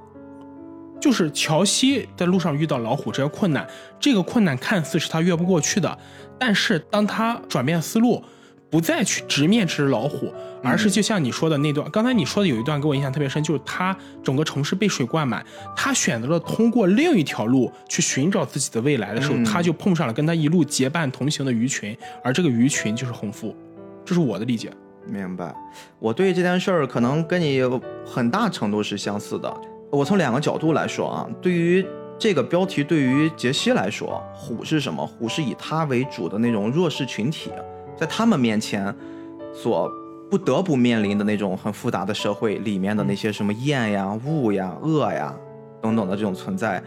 [1.00, 3.68] 就是乔西在路上遇到老虎这些困难，
[4.00, 5.98] 这个困难看似是他越不过去的，
[6.40, 8.24] 但是当他转变思路，
[8.70, 15.46] 不再去直面这只老虎，而是就像你说的那段，刚才你说的有一段给我印象特别深，就是他整个城市被水灌满，
[15.76, 23.56] 他选择了通过另一条路去寻找自己的未来的时候，嗯他就碰上了跟他一路结伴同行的鱼群，而这个鱼群就是红夫，
[24.04, 24.72] 这是我的理解。
[25.08, 25.54] 明白。
[26.00, 29.56] 我对这件事儿可能跟你有很大程度是相似的。
[29.96, 31.86] 我从两个角度来说啊，对于
[32.20, 35.06] 这个标题，对于杰西来说，虎是什么？
[35.06, 37.50] 虎是以他为主的那种弱势群体，
[37.98, 38.94] 在他们面前
[39.54, 39.90] 所
[40.30, 45.34] 不得不面临的那种很复杂的社会里面的那些什么厌呀、恶呀、恶呀
[45.82, 46.84] 等等的这种存在。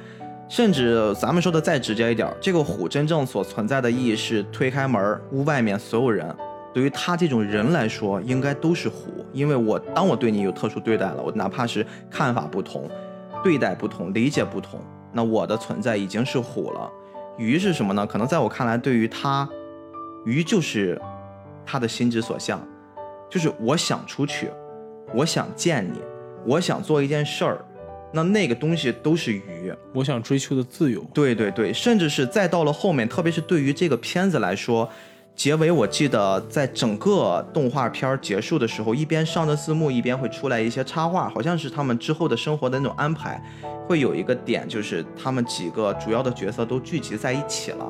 [0.51, 6.35] 甚至咱们说的再直接一点，这个虎真正所存在的意义是推开门，屋外面所有人，
[6.72, 9.24] 对于他这种人来说，应该都是虎。
[9.32, 12.88] 因为我当我对你有特殊对待了，我哪怕是看法不同、
[13.42, 14.80] 对待不同、理解不同，
[15.12, 16.90] 那我的存在已经是虎了。
[17.36, 18.06] 鱼是什么呢？
[18.06, 19.48] 可能在我看来，对于他，
[20.24, 21.00] 鱼就是
[21.64, 22.60] 他的心之所向，
[23.30, 24.50] 就是我想出去，
[25.14, 26.00] 我想见你，
[26.44, 27.64] 我想做一件事儿，
[28.12, 29.72] 那那个东西都是鱼。
[29.92, 34.88] 我想追求的自由，对对对，甚至是再到了后面，特别是对于这个片子来说，
[35.39, 43.40] 结尾我记得在整个动画片结束的时候，一边上着字幕，一边会出来一些插画，好像是他们之后的生活的那种安排，
[43.86, 47.86] 会有一个点，就是他们几个主要的角色都聚集在一起了。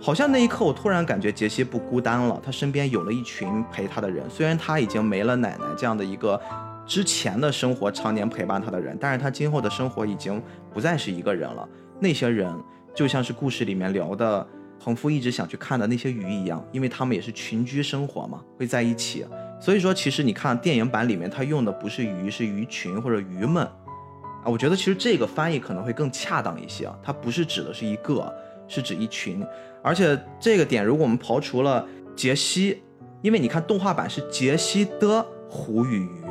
[0.00, 4.24] 好像那一刻，我突然感觉杰西不孤单了，他身边有了一群陪他的人。
[4.30, 6.40] 虽然他已经没了奶奶这样的一个
[6.86, 10.42] 之前的生活常年陪伴他的人，但是他今后的生活已经
[10.72, 11.68] 不再是一个人了。
[12.00, 12.50] 那些人
[12.94, 14.46] 就像是故事里面聊的
[14.86, 19.26] 横夫一直想去看的那些鱼一样，因为他们也是群居生活嘛，会在一起。
[19.60, 24.44] 所以说，其实你看电影版里面，他用的不是鱼，是鱼群或者鱼们啊。
[24.44, 28.32] 我觉得其实这个翻译可能会更恰当一些啊，它不是指的是一个，
[28.68, 29.44] 是指一群。
[29.82, 31.84] 而且这个点，如果我们刨除了
[32.14, 32.80] 杰西，
[33.22, 36.22] 因为你看动画版是杰西的虎与鱼，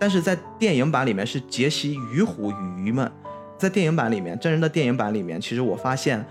[0.00, 3.12] 但是在电影版里面是杰西与虎与鱼们。
[3.58, 6.26] 在电影版里面，真人的电影版里面，其实我发现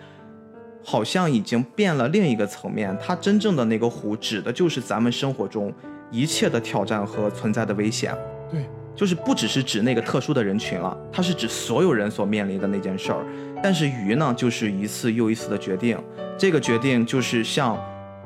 [0.84, 2.96] 好像已经变了另一个层面。
[3.02, 5.74] 它真正的那个虎，指的就是咱们生活中
[6.12, 8.16] 一切的挑战和存在的危险。
[8.52, 8.66] 对，
[8.96, 13.26] 就是不只是指那个特殊的人群了，它是指所有人所面临的那件事儿。
[13.64, 15.98] 但是鱼呢，就是一次又一次的决定，
[16.38, 17.78] 这个决定就是像，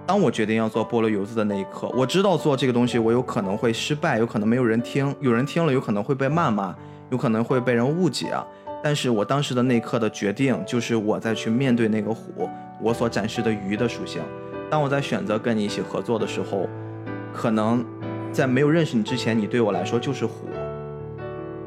[0.06, 6.76] 当我决定要做菠萝油子的那一刻，我知道做这个东西我有可能会失败，有可能没有人听，有人听了有可能会被谩骂，
[7.12, 8.34] 有可能会被人误解。
[8.88, 12.50] 但是我当时的那一刻的决定，就是我在去面对那个虎，
[12.82, 14.22] 我所展示的鱼的属性。
[14.70, 16.70] 当我在选择跟你一起合作的时候，
[17.34, 17.86] 可能
[18.32, 20.48] 在没有认识你之前，你对我来说就是虎。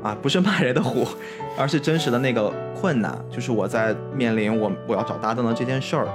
[0.03, 1.07] 啊，不是骂人的虎，
[1.59, 6.09] 而是真实的那个困难，就是我在面临我我要找搭档的这件事儿。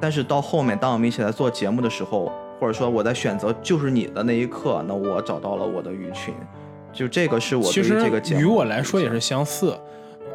[0.00, 6.32] 但是到后面，当我们一起来做节目的时候，或者说我在选择就是你的那一刻，那我找到了我的鱼群，
[6.94, 9.78] 就这个是我对于其实这个节目于我来说也是相似。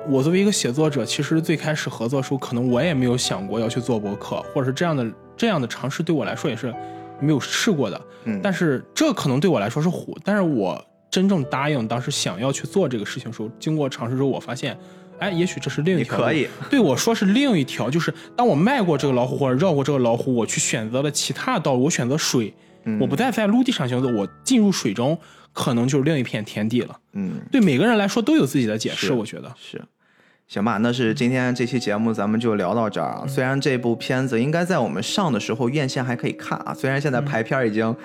[0.10, 5.06] 我作为一个写作者，其实最开始合作的时候，可能我也没有想过要去做博客，或者是这样的
[5.38, 6.74] 这样的尝试对我来说也是
[7.20, 8.02] 没有试过的。
[8.26, 14.78] 嗯，但是这可能对我来说是虎，但是我真正答应当时想要去做这个事情的时候，经过尝试之后，我发现，
[15.20, 22.54] 哎，也许这是另一条可以，对我说是另一条，就是当我迈过这个老虎或者绕过这个老虎，我去选择了其他的道路，我选择水，
[22.86, 25.18] 嗯我不再在陆地上行走，我进入水中，
[25.54, 27.00] 可能就是另一片天地了。
[27.14, 29.54] 嗯，对每个人来说都有自己的解释，我觉得。
[29.60, 29.82] 是，
[30.48, 33.26] 行吧，那是今天这期节目咱们就聊到这儿啊。
[33.28, 37.96] 虽然这部片子应该在我们上的时候院线还可以看啊，虽然现在排片已经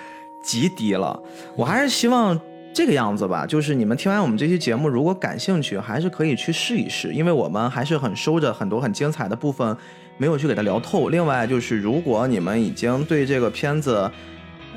[0.44, 1.20] 极低了。
[1.56, 2.38] 我还是希望
[2.72, 9.76] 这个样子吧，就是你们听完我们这期节目，如果感兴趣，还是可以去试一试，因为我们还是很收着很多很精彩的部分，
[10.18, 11.08] 没有去给它聊透。
[11.08, 14.10] 另外就是，如果你们已经对这个片子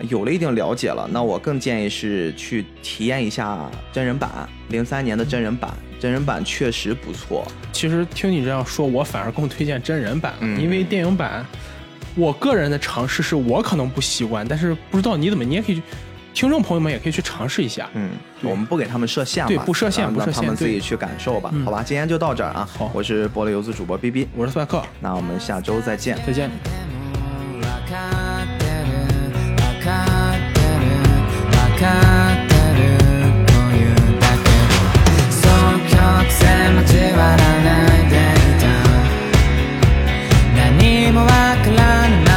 [0.07, 7.45] 有了一定了解了，那我更建议是去体验一下真人版，零三年的真人版，真人版确实不错。
[7.73, 11.45] 其实听你这样说，我反而更推荐真人版，嗯因为电影版，
[12.15, 15.81] 我个人的尝试是我可能不习惯，但是不知道你怎么，你也可以去，
[16.33, 17.89] 听众朋友们也可以去尝试一下。
[17.93, 18.11] 嗯，
[18.41, 21.83] 我们不给他们设限嘛，对不设限啊不设限让他们自己去感受吧，嗯好吧？
[21.83, 26.17] 今天就到这儿啊，好我是菠萝游子主播 B B，我是帅克，那我们下周再见。
[26.25, 26.49] 再见。
[31.81, 31.87] 何
[41.13, 42.28] もわからない